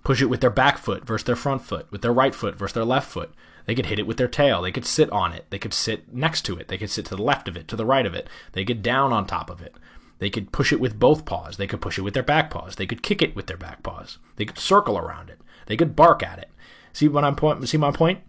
push 0.05 0.21
it 0.21 0.27
with 0.27 0.39
their 0.39 0.49
back 0.49 0.77
foot 0.77 1.05
versus 1.05 1.25
their 1.25 1.35
front 1.35 1.61
foot, 1.61 1.91
with 1.91 2.03
their 2.03 2.13
right 2.13 2.33
foot 2.33 2.55
versus 2.55 2.75
their 2.75 2.85
left 2.85 3.11
foot. 3.11 3.33
They 3.65 3.75
could 3.75 3.87
hit 3.87 3.99
it 3.99 4.07
with 4.07 4.15
their 4.15 4.29
tail. 4.29 4.61
They 4.61 4.71
could 4.71 4.85
sit 4.85 5.09
on 5.09 5.33
it. 5.33 5.45
They 5.49 5.59
could 5.59 5.73
sit 5.73 6.13
next 6.13 6.43
to 6.43 6.57
it. 6.57 6.69
They 6.69 6.77
could 6.77 6.89
sit 6.89 7.05
to 7.07 7.17
the 7.17 7.21
left 7.21 7.49
of 7.49 7.57
it, 7.57 7.67
to 7.67 7.75
the 7.75 7.85
right 7.85 8.05
of 8.05 8.13
it. 8.13 8.29
They 8.53 8.63
could 8.63 8.81
down 8.81 9.11
on 9.11 9.27
top 9.27 9.49
of 9.49 9.61
it. 9.61 9.75
They 10.21 10.29
could 10.29 10.51
push 10.51 10.71
it 10.71 10.79
with 10.79 10.99
both 10.99 11.25
paws. 11.25 11.57
They 11.57 11.65
could 11.65 11.81
push 11.81 11.97
it 11.97 12.03
with 12.03 12.13
their 12.13 12.21
back 12.21 12.51
paws. 12.51 12.75
They 12.75 12.85
could 12.85 13.01
kick 13.01 13.23
it 13.23 13.35
with 13.35 13.47
their 13.47 13.57
back 13.57 13.81
paws. 13.81 14.19
They 14.35 14.45
could 14.45 14.59
circle 14.59 14.95
around 14.95 15.31
it. 15.31 15.41
They 15.65 15.75
could 15.75 15.95
bark 15.95 16.21
at 16.21 16.37
it. 16.37 16.51
See 16.93 17.07
what 17.07 17.23
I'm 17.23 17.35
point? 17.35 17.67
See 17.67 17.77
my 17.77 17.89
point? 17.89 18.19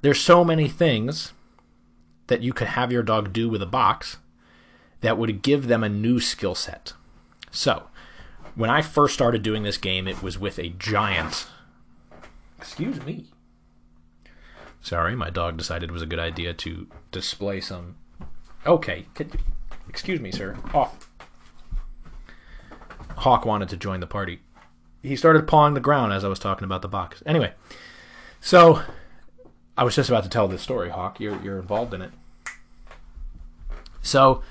There's 0.00 0.20
so 0.20 0.44
many 0.44 0.68
things 0.68 1.32
that 2.28 2.42
you 2.42 2.52
could 2.52 2.68
have 2.68 2.92
your 2.92 3.02
dog 3.02 3.32
do 3.32 3.48
with 3.48 3.62
a 3.62 3.66
box 3.66 4.18
that 5.00 5.18
would 5.18 5.42
give 5.42 5.66
them 5.66 5.82
a 5.82 5.88
new 5.88 6.20
skill 6.20 6.54
set. 6.54 6.92
So, 7.50 7.88
when 8.54 8.70
I 8.70 8.80
first 8.80 9.12
started 9.12 9.42
doing 9.42 9.64
this 9.64 9.76
game, 9.76 10.06
it 10.06 10.22
was 10.22 10.38
with 10.38 10.60
a 10.60 10.68
giant. 10.68 11.48
Excuse 12.58 13.02
me. 13.04 13.26
Sorry, 14.80 15.16
my 15.16 15.30
dog 15.30 15.56
decided 15.56 15.90
it 15.90 15.92
was 15.92 16.00
a 16.00 16.06
good 16.06 16.20
idea 16.20 16.54
to 16.54 16.86
display 17.10 17.60
some. 17.60 17.96
Okay, 18.64 19.06
excuse 19.88 20.20
me, 20.20 20.30
sir. 20.30 20.56
Off. 20.72 21.03
Hawk 23.18 23.44
wanted 23.44 23.68
to 23.70 23.76
join 23.76 24.00
the 24.00 24.06
party. 24.06 24.40
He 25.02 25.16
started 25.16 25.46
pawing 25.46 25.74
the 25.74 25.80
ground 25.80 26.12
as 26.12 26.24
I 26.24 26.28
was 26.28 26.38
talking 26.38 26.64
about 26.64 26.82
the 26.82 26.88
box. 26.88 27.22
Anyway, 27.26 27.52
so 28.40 28.82
I 29.76 29.84
was 29.84 29.94
just 29.94 30.08
about 30.08 30.24
to 30.24 30.30
tell 30.30 30.48
this 30.48 30.62
story, 30.62 30.90
Hawk. 30.90 31.20
You're, 31.20 31.40
you're 31.42 31.58
involved 31.58 31.94
in 31.94 32.02
it. 32.02 32.12
So 34.02 34.42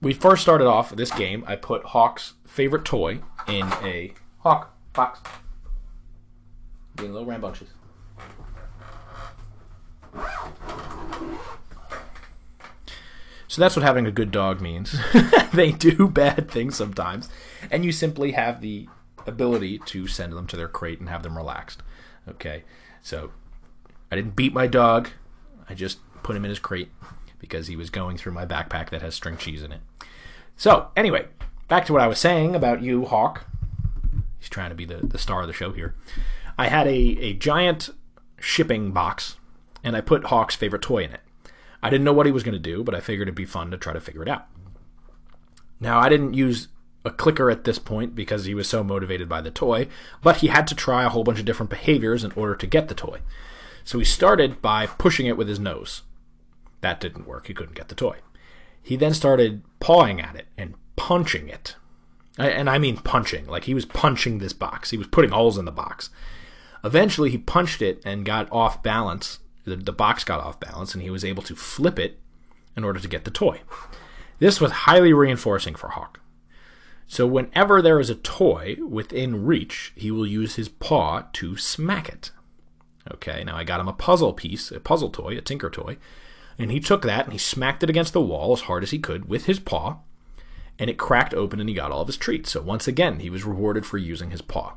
we 0.00 0.12
first 0.12 0.42
started 0.42 0.66
off 0.66 0.90
this 0.90 1.10
game. 1.10 1.44
I 1.46 1.56
put 1.56 1.84
Hawk's 1.84 2.34
favorite 2.46 2.84
toy 2.84 3.20
in 3.48 3.66
a 3.82 4.12
Hawk 4.40 4.74
box. 4.92 5.20
Getting 6.96 7.10
a 7.10 7.14
little 7.14 7.28
rambunctious. 7.28 7.68
So 13.54 13.60
that's 13.60 13.76
what 13.76 13.84
having 13.84 14.04
a 14.04 14.10
good 14.10 14.32
dog 14.32 14.60
means. 14.60 14.98
they 15.54 15.70
do 15.70 16.08
bad 16.08 16.50
things 16.50 16.74
sometimes, 16.74 17.28
and 17.70 17.84
you 17.84 17.92
simply 17.92 18.32
have 18.32 18.60
the 18.60 18.88
ability 19.28 19.78
to 19.78 20.08
send 20.08 20.32
them 20.32 20.48
to 20.48 20.56
their 20.56 20.66
crate 20.66 20.98
and 20.98 21.08
have 21.08 21.22
them 21.22 21.36
relaxed. 21.36 21.80
Okay, 22.28 22.64
so 23.00 23.30
I 24.10 24.16
didn't 24.16 24.34
beat 24.34 24.52
my 24.52 24.66
dog. 24.66 25.10
I 25.68 25.74
just 25.74 26.00
put 26.24 26.34
him 26.34 26.44
in 26.44 26.48
his 26.48 26.58
crate 26.58 26.88
because 27.38 27.68
he 27.68 27.76
was 27.76 27.90
going 27.90 28.16
through 28.16 28.32
my 28.32 28.44
backpack 28.44 28.90
that 28.90 29.02
has 29.02 29.14
string 29.14 29.36
cheese 29.36 29.62
in 29.62 29.70
it. 29.70 29.82
So, 30.56 30.88
anyway, 30.96 31.26
back 31.68 31.86
to 31.86 31.92
what 31.92 32.02
I 32.02 32.08
was 32.08 32.18
saying 32.18 32.56
about 32.56 32.82
you, 32.82 33.04
Hawk. 33.04 33.46
He's 34.40 34.48
trying 34.48 34.70
to 34.70 34.74
be 34.74 34.84
the, 34.84 34.96
the 34.96 35.16
star 35.16 35.42
of 35.42 35.46
the 35.46 35.52
show 35.52 35.70
here. 35.70 35.94
I 36.58 36.66
had 36.66 36.88
a, 36.88 36.90
a 36.90 37.34
giant 37.34 37.90
shipping 38.40 38.90
box, 38.90 39.36
and 39.84 39.96
I 39.96 40.00
put 40.00 40.24
Hawk's 40.24 40.56
favorite 40.56 40.82
toy 40.82 41.04
in 41.04 41.12
it. 41.12 41.20
I 41.84 41.90
didn't 41.90 42.04
know 42.04 42.14
what 42.14 42.24
he 42.24 42.32
was 42.32 42.42
going 42.42 42.54
to 42.54 42.58
do, 42.58 42.82
but 42.82 42.94
I 42.94 43.00
figured 43.00 43.28
it'd 43.28 43.34
be 43.34 43.44
fun 43.44 43.70
to 43.70 43.76
try 43.76 43.92
to 43.92 44.00
figure 44.00 44.22
it 44.22 44.28
out. 44.28 44.46
Now, 45.78 46.00
I 46.00 46.08
didn't 46.08 46.32
use 46.32 46.68
a 47.04 47.10
clicker 47.10 47.50
at 47.50 47.64
this 47.64 47.78
point 47.78 48.14
because 48.14 48.46
he 48.46 48.54
was 48.54 48.66
so 48.66 48.82
motivated 48.82 49.28
by 49.28 49.42
the 49.42 49.50
toy, 49.50 49.88
but 50.22 50.38
he 50.38 50.46
had 50.46 50.66
to 50.68 50.74
try 50.74 51.04
a 51.04 51.10
whole 51.10 51.24
bunch 51.24 51.38
of 51.38 51.44
different 51.44 51.68
behaviors 51.68 52.24
in 52.24 52.32
order 52.32 52.56
to 52.56 52.66
get 52.66 52.88
the 52.88 52.94
toy. 52.94 53.20
So 53.84 53.98
he 53.98 54.04
started 54.06 54.62
by 54.62 54.86
pushing 54.86 55.26
it 55.26 55.36
with 55.36 55.46
his 55.46 55.60
nose. 55.60 56.00
That 56.80 57.00
didn't 57.00 57.26
work. 57.26 57.48
He 57.48 57.54
couldn't 57.54 57.76
get 57.76 57.88
the 57.88 57.94
toy. 57.94 58.16
He 58.82 58.96
then 58.96 59.12
started 59.12 59.62
pawing 59.78 60.22
at 60.22 60.36
it 60.36 60.46
and 60.56 60.76
punching 60.96 61.50
it. 61.50 61.76
And 62.38 62.70
I 62.70 62.78
mean 62.78 62.96
punching. 62.96 63.46
Like 63.46 63.64
he 63.64 63.74
was 63.74 63.84
punching 63.84 64.38
this 64.38 64.54
box. 64.54 64.90
He 64.90 64.96
was 64.96 65.06
putting 65.06 65.32
holes 65.32 65.58
in 65.58 65.66
the 65.66 65.70
box. 65.70 66.08
Eventually, 66.82 67.28
he 67.28 67.38
punched 67.38 67.82
it 67.82 68.00
and 68.06 68.24
got 68.24 68.50
off 68.50 68.82
balance 68.82 69.40
the, 69.64 69.76
the 69.76 69.92
box 69.92 70.24
got 70.24 70.40
off 70.40 70.60
balance 70.60 70.94
and 70.94 71.02
he 71.02 71.10
was 71.10 71.24
able 71.24 71.42
to 71.44 71.56
flip 71.56 71.98
it 71.98 72.18
in 72.76 72.84
order 72.84 73.00
to 73.00 73.08
get 73.08 73.24
the 73.24 73.30
toy. 73.30 73.60
This 74.38 74.60
was 74.60 74.72
highly 74.72 75.12
reinforcing 75.12 75.74
for 75.74 75.88
Hawk. 75.88 76.20
So 77.06 77.26
whenever 77.26 77.80
there 77.80 78.00
is 78.00 78.10
a 78.10 78.14
toy 78.14 78.76
within 78.86 79.44
reach, 79.44 79.92
he 79.94 80.10
will 80.10 80.26
use 80.26 80.56
his 80.56 80.68
paw 80.68 81.24
to 81.34 81.56
smack 81.56 82.08
it. 82.08 82.30
Okay, 83.12 83.44
now 83.44 83.56
I 83.56 83.64
got 83.64 83.80
him 83.80 83.88
a 83.88 83.92
puzzle 83.92 84.32
piece, 84.32 84.70
a 84.70 84.80
puzzle 84.80 85.10
toy, 85.10 85.36
a 85.36 85.42
tinker 85.42 85.68
toy, 85.68 85.98
and 86.58 86.70
he 86.70 86.80
took 86.80 87.02
that 87.02 87.24
and 87.24 87.32
he 87.32 87.38
smacked 87.38 87.82
it 87.82 87.90
against 87.90 88.14
the 88.14 88.20
wall 88.20 88.52
as 88.52 88.62
hard 88.62 88.82
as 88.82 88.90
he 88.90 88.98
could 88.98 89.28
with 89.28 89.44
his 89.44 89.60
paw, 89.60 89.98
and 90.78 90.88
it 90.88 90.98
cracked 90.98 91.34
open 91.34 91.60
and 91.60 91.68
he 91.68 91.74
got 91.74 91.92
all 91.92 92.00
of 92.00 92.08
his 92.08 92.16
treats. 92.16 92.52
So 92.52 92.62
once 92.62 92.88
again, 92.88 93.20
he 93.20 93.30
was 93.30 93.44
rewarded 93.44 93.84
for 93.84 93.98
using 93.98 94.30
his 94.30 94.42
paw. 94.42 94.74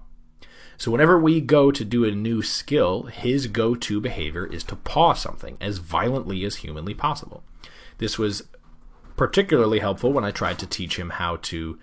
So 0.77 0.91
whenever 0.91 1.19
we 1.19 1.41
go 1.41 1.71
to 1.71 1.83
do 1.83 2.05
a 2.05 2.11
new 2.11 2.43
skill, 2.43 3.03
his 3.03 3.47
go-to 3.47 3.99
behavior 3.99 4.45
is 4.45 4.63
to 4.65 4.75
paw 4.75 5.13
something 5.13 5.57
as 5.59 5.79
violently 5.79 6.45
as 6.45 6.57
humanly 6.57 6.93
possible. 6.93 7.43
This 7.97 8.19
was 8.19 8.43
particularly 9.15 9.79
helpful 9.79 10.13
when 10.13 10.23
I 10.23 10.29
tried 10.29 10.59
to 10.59 10.67
teach 10.67 10.99
him 10.99 11.09
how 11.09 11.37
to 11.37 11.79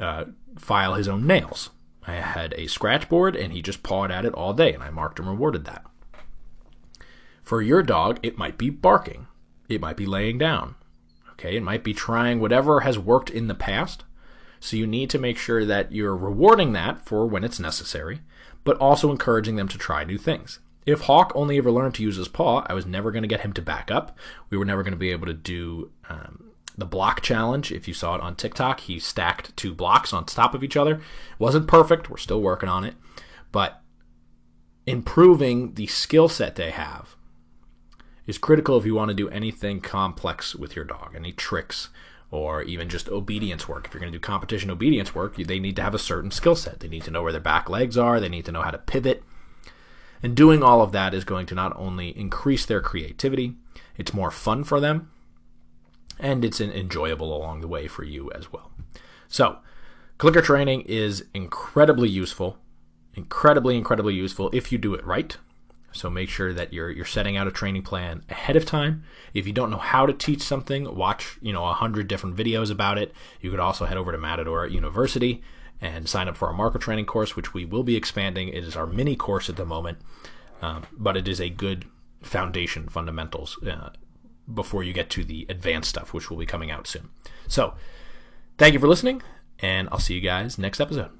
uh, 0.00 0.24
file 0.56 0.94
his 0.94 1.08
own 1.08 1.26
nails. 1.26 1.70
I 2.06 2.14
had 2.14 2.54
a 2.54 2.68
scratch 2.68 3.08
board 3.10 3.36
and 3.36 3.52
he 3.52 3.60
just 3.60 3.82
pawed 3.82 4.10
at 4.10 4.24
it 4.24 4.32
all 4.32 4.54
day, 4.54 4.72
and 4.72 4.82
I 4.82 4.88
marked 4.88 5.18
and 5.18 5.28
rewarded 5.28 5.66
that. 5.66 5.84
For 7.42 7.60
your 7.60 7.82
dog, 7.82 8.18
it 8.22 8.38
might 8.38 8.56
be 8.56 8.70
barking, 8.70 9.26
it 9.68 9.80
might 9.80 9.98
be 9.98 10.06
laying 10.06 10.38
down, 10.38 10.76
okay, 11.32 11.56
it 11.56 11.62
might 11.62 11.84
be 11.84 11.92
trying 11.92 12.40
whatever 12.40 12.80
has 12.80 12.98
worked 12.98 13.28
in 13.28 13.46
the 13.46 13.54
past 13.54 14.04
so 14.60 14.76
you 14.76 14.86
need 14.86 15.10
to 15.10 15.18
make 15.18 15.38
sure 15.38 15.64
that 15.64 15.90
you're 15.90 16.16
rewarding 16.16 16.72
that 16.74 17.00
for 17.00 17.26
when 17.26 17.42
it's 17.42 17.58
necessary, 17.58 18.20
but 18.62 18.76
also 18.76 19.10
encouraging 19.10 19.56
them 19.56 19.68
to 19.68 19.78
try 19.78 20.04
new 20.04 20.18
things. 20.18 20.60
If 20.86 21.02
Hawk 21.02 21.32
only 21.34 21.58
ever 21.58 21.70
learned 21.70 21.94
to 21.96 22.02
use 22.02 22.16
his 22.16 22.28
paw, 22.28 22.64
I 22.68 22.74
was 22.74 22.86
never 22.86 23.10
going 23.10 23.22
to 23.22 23.28
get 23.28 23.40
him 23.40 23.52
to 23.54 23.62
back 23.62 23.90
up. 23.90 24.16
We 24.50 24.58
were 24.58 24.64
never 24.64 24.82
going 24.82 24.92
to 24.92 24.98
be 24.98 25.10
able 25.10 25.26
to 25.26 25.34
do 25.34 25.90
um, 26.08 26.52
the 26.76 26.86
block 26.86 27.22
challenge. 27.22 27.72
If 27.72 27.88
you 27.88 27.94
saw 27.94 28.14
it 28.14 28.20
on 28.20 28.36
TikTok, 28.36 28.80
he 28.80 28.98
stacked 28.98 29.56
two 29.56 29.74
blocks 29.74 30.12
on 30.12 30.24
top 30.24 30.54
of 30.54 30.62
each 30.62 30.76
other. 30.76 30.94
It 30.94 31.00
wasn't 31.38 31.68
perfect. 31.68 32.10
We're 32.10 32.16
still 32.16 32.40
working 32.40 32.68
on 32.68 32.84
it. 32.84 32.94
But 33.52 33.80
improving 34.86 35.74
the 35.74 35.86
skill 35.86 36.28
set 36.28 36.56
they 36.56 36.70
have 36.70 37.16
is 38.26 38.38
critical 38.38 38.76
if 38.78 38.86
you 38.86 38.94
want 38.94 39.08
to 39.10 39.14
do 39.14 39.28
anything 39.28 39.80
complex 39.80 40.54
with 40.54 40.76
your 40.76 40.84
dog, 40.84 41.14
any 41.14 41.32
tricks 41.32 41.88
or 42.30 42.62
even 42.62 42.88
just 42.88 43.08
obedience 43.08 43.68
work. 43.68 43.86
If 43.86 43.94
you're 43.94 44.00
going 44.00 44.12
to 44.12 44.18
do 44.18 44.22
competition 44.22 44.70
obedience 44.70 45.14
work, 45.14 45.36
they 45.36 45.58
need 45.58 45.76
to 45.76 45.82
have 45.82 45.94
a 45.94 45.98
certain 45.98 46.30
skill 46.30 46.54
set. 46.54 46.80
They 46.80 46.88
need 46.88 47.04
to 47.04 47.10
know 47.10 47.22
where 47.22 47.32
their 47.32 47.40
back 47.40 47.68
legs 47.68 47.98
are, 47.98 48.20
they 48.20 48.28
need 48.28 48.44
to 48.44 48.52
know 48.52 48.62
how 48.62 48.70
to 48.70 48.78
pivot. 48.78 49.22
And 50.22 50.36
doing 50.36 50.62
all 50.62 50.82
of 50.82 50.92
that 50.92 51.14
is 51.14 51.24
going 51.24 51.46
to 51.46 51.54
not 51.54 51.74
only 51.76 52.16
increase 52.16 52.66
their 52.66 52.80
creativity, 52.80 53.54
it's 53.96 54.14
more 54.14 54.30
fun 54.30 54.64
for 54.64 54.78
them, 54.78 55.10
and 56.18 56.44
it's 56.44 56.60
enjoyable 56.60 57.34
along 57.34 57.60
the 57.60 57.68
way 57.68 57.88
for 57.88 58.04
you 58.04 58.30
as 58.32 58.52
well. 58.52 58.70
So, 59.28 59.58
clicker 60.18 60.42
training 60.42 60.82
is 60.82 61.24
incredibly 61.32 62.08
useful, 62.08 62.58
incredibly, 63.14 63.78
incredibly 63.78 64.14
useful 64.14 64.50
if 64.52 64.70
you 64.70 64.78
do 64.78 64.94
it 64.94 65.04
right. 65.04 65.36
So 65.92 66.08
make 66.08 66.28
sure 66.28 66.52
that 66.52 66.72
you're 66.72 66.90
you're 66.90 67.04
setting 67.04 67.36
out 67.36 67.48
a 67.48 67.50
training 67.50 67.82
plan 67.82 68.22
ahead 68.28 68.56
of 68.56 68.64
time. 68.64 69.04
If 69.34 69.46
you 69.46 69.52
don't 69.52 69.70
know 69.70 69.78
how 69.78 70.06
to 70.06 70.12
teach 70.12 70.42
something, 70.42 70.94
watch 70.94 71.38
you 71.40 71.52
know 71.52 71.64
a 71.66 71.72
hundred 71.72 72.08
different 72.08 72.36
videos 72.36 72.70
about 72.70 72.98
it. 72.98 73.12
You 73.40 73.50
could 73.50 73.60
also 73.60 73.86
head 73.86 73.96
over 73.96 74.12
to 74.12 74.18
Matador 74.18 74.66
University 74.66 75.42
and 75.80 76.08
sign 76.08 76.28
up 76.28 76.36
for 76.36 76.48
our 76.48 76.54
marker 76.54 76.78
training 76.78 77.06
course, 77.06 77.36
which 77.36 77.54
we 77.54 77.64
will 77.64 77.82
be 77.82 77.96
expanding. 77.96 78.48
It 78.48 78.64
is 78.64 78.76
our 78.76 78.86
mini 78.86 79.16
course 79.16 79.48
at 79.48 79.56
the 79.56 79.64
moment, 79.64 79.98
um, 80.62 80.84
but 80.92 81.16
it 81.16 81.26
is 81.26 81.40
a 81.40 81.48
good 81.48 81.86
foundation 82.22 82.88
fundamentals 82.88 83.58
uh, 83.66 83.90
before 84.52 84.82
you 84.82 84.92
get 84.92 85.08
to 85.10 85.24
the 85.24 85.46
advanced 85.48 85.90
stuff, 85.90 86.12
which 86.12 86.28
will 86.28 86.36
be 86.36 86.46
coming 86.46 86.70
out 86.70 86.86
soon. 86.86 87.08
So, 87.48 87.74
thank 88.58 88.74
you 88.74 88.80
for 88.80 88.88
listening, 88.88 89.22
and 89.58 89.88
I'll 89.90 89.98
see 89.98 90.14
you 90.14 90.20
guys 90.20 90.58
next 90.58 90.80
episode. 90.80 91.19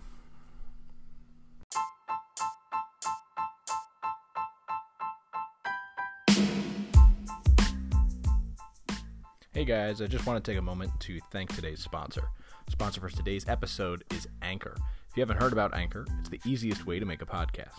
Hey 9.60 9.66
guys, 9.66 10.00
I 10.00 10.06
just 10.06 10.24
want 10.24 10.42
to 10.42 10.50
take 10.50 10.58
a 10.58 10.62
moment 10.62 10.90
to 11.00 11.20
thank 11.30 11.54
today's 11.54 11.82
sponsor. 11.82 12.30
Sponsor 12.70 12.98
for 13.02 13.10
today's 13.10 13.46
episode 13.46 14.02
is 14.10 14.26
Anchor. 14.40 14.74
If 15.10 15.18
you 15.18 15.20
haven't 15.20 15.36
heard 15.36 15.52
about 15.52 15.76
Anchor, 15.76 16.06
it's 16.18 16.30
the 16.30 16.40
easiest 16.46 16.86
way 16.86 16.98
to 16.98 17.04
make 17.04 17.20
a 17.20 17.26
podcast. 17.26 17.76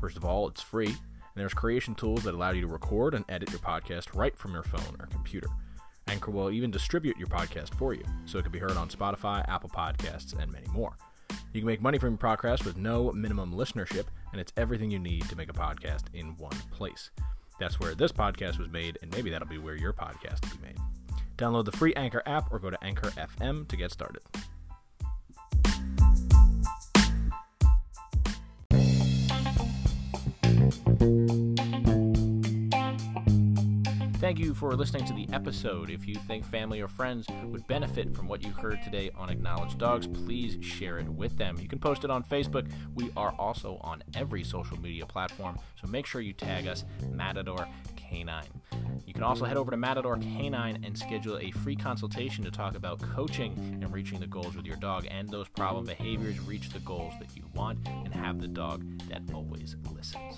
First 0.00 0.16
of 0.16 0.24
all, 0.24 0.48
it's 0.48 0.60
free, 0.60 0.88
and 0.88 0.96
there's 1.36 1.54
creation 1.54 1.94
tools 1.94 2.24
that 2.24 2.34
allow 2.34 2.50
you 2.50 2.62
to 2.62 2.66
record 2.66 3.14
and 3.14 3.24
edit 3.28 3.52
your 3.52 3.60
podcast 3.60 4.12
right 4.12 4.36
from 4.36 4.54
your 4.54 4.64
phone 4.64 4.96
or 4.98 5.06
computer. 5.06 5.46
Anchor 6.08 6.32
will 6.32 6.50
even 6.50 6.72
distribute 6.72 7.16
your 7.16 7.28
podcast 7.28 7.72
for 7.76 7.94
you, 7.94 8.02
so 8.24 8.40
it 8.40 8.42
can 8.42 8.50
be 8.50 8.58
heard 8.58 8.76
on 8.76 8.88
Spotify, 8.88 9.48
Apple 9.48 9.70
Podcasts, 9.70 10.36
and 10.36 10.50
many 10.50 10.66
more. 10.72 10.96
You 11.52 11.60
can 11.60 11.66
make 11.66 11.80
money 11.80 11.98
from 11.98 12.18
your 12.20 12.36
podcast 12.36 12.64
with 12.64 12.76
no 12.76 13.12
minimum 13.12 13.54
listenership, 13.54 14.06
and 14.32 14.40
it's 14.40 14.52
everything 14.56 14.90
you 14.90 14.98
need 14.98 15.28
to 15.28 15.36
make 15.36 15.48
a 15.48 15.52
podcast 15.52 16.06
in 16.12 16.36
one 16.38 16.58
place. 16.72 17.12
That's 17.60 17.78
where 17.78 17.94
this 17.94 18.10
podcast 18.10 18.58
was 18.58 18.68
made, 18.68 18.98
and 19.00 19.12
maybe 19.12 19.30
that'll 19.30 19.46
be 19.46 19.58
where 19.58 19.76
your 19.76 19.92
podcast 19.92 20.42
will 20.42 20.58
be 20.58 20.66
made. 20.66 20.78
Download 21.36 21.64
the 21.64 21.72
free 21.72 21.94
Anchor 21.94 22.22
app 22.26 22.52
or 22.52 22.58
go 22.58 22.70
to 22.70 22.82
Anchor 22.84 23.10
FM 23.10 23.68
to 23.68 23.76
get 23.76 23.90
started. 23.90 24.22
Thank 34.24 34.38
you 34.38 34.54
for 34.54 34.74
listening 34.74 35.04
to 35.04 35.12
the 35.12 35.28
episode. 35.34 35.90
If 35.90 36.08
you 36.08 36.14
think 36.14 36.46
family 36.46 36.80
or 36.80 36.88
friends 36.88 37.26
would 37.44 37.66
benefit 37.66 38.14
from 38.16 38.26
what 38.26 38.42
you 38.42 38.52
heard 38.52 38.82
today 38.82 39.10
on 39.14 39.28
Acknowledged 39.28 39.78
Dogs, 39.78 40.06
please 40.06 40.56
share 40.64 40.98
it 40.98 41.06
with 41.06 41.36
them. 41.36 41.58
You 41.60 41.68
can 41.68 41.78
post 41.78 42.04
it 42.04 42.10
on 42.10 42.24
Facebook. 42.24 42.70
We 42.94 43.10
are 43.18 43.34
also 43.38 43.78
on 43.82 44.02
every 44.14 44.42
social 44.42 44.80
media 44.80 45.04
platform, 45.04 45.58
so 45.80 45.88
make 45.88 46.06
sure 46.06 46.22
you 46.22 46.32
tag 46.32 46.66
us, 46.66 46.84
Matador 47.10 47.68
Canine. 48.14 48.62
You 49.06 49.12
can 49.12 49.24
also 49.24 49.44
head 49.44 49.56
over 49.56 49.72
to 49.72 49.76
Matador 49.76 50.16
Canine 50.16 50.84
and 50.84 50.96
schedule 50.96 51.36
a 51.38 51.50
free 51.50 51.74
consultation 51.74 52.44
to 52.44 52.50
talk 52.50 52.76
about 52.76 53.00
coaching 53.00 53.52
and 53.82 53.92
reaching 53.92 54.20
the 54.20 54.26
goals 54.26 54.54
with 54.54 54.66
your 54.66 54.76
dog 54.76 55.06
and 55.10 55.28
those 55.28 55.48
problem 55.48 55.84
behaviors 55.84 56.38
reach 56.40 56.70
the 56.70 56.78
goals 56.80 57.12
that 57.18 57.36
you 57.36 57.42
want 57.54 57.78
and 57.88 58.14
have 58.14 58.40
the 58.40 58.48
dog 58.48 58.84
that 59.08 59.22
always 59.34 59.76
listens. 59.92 60.36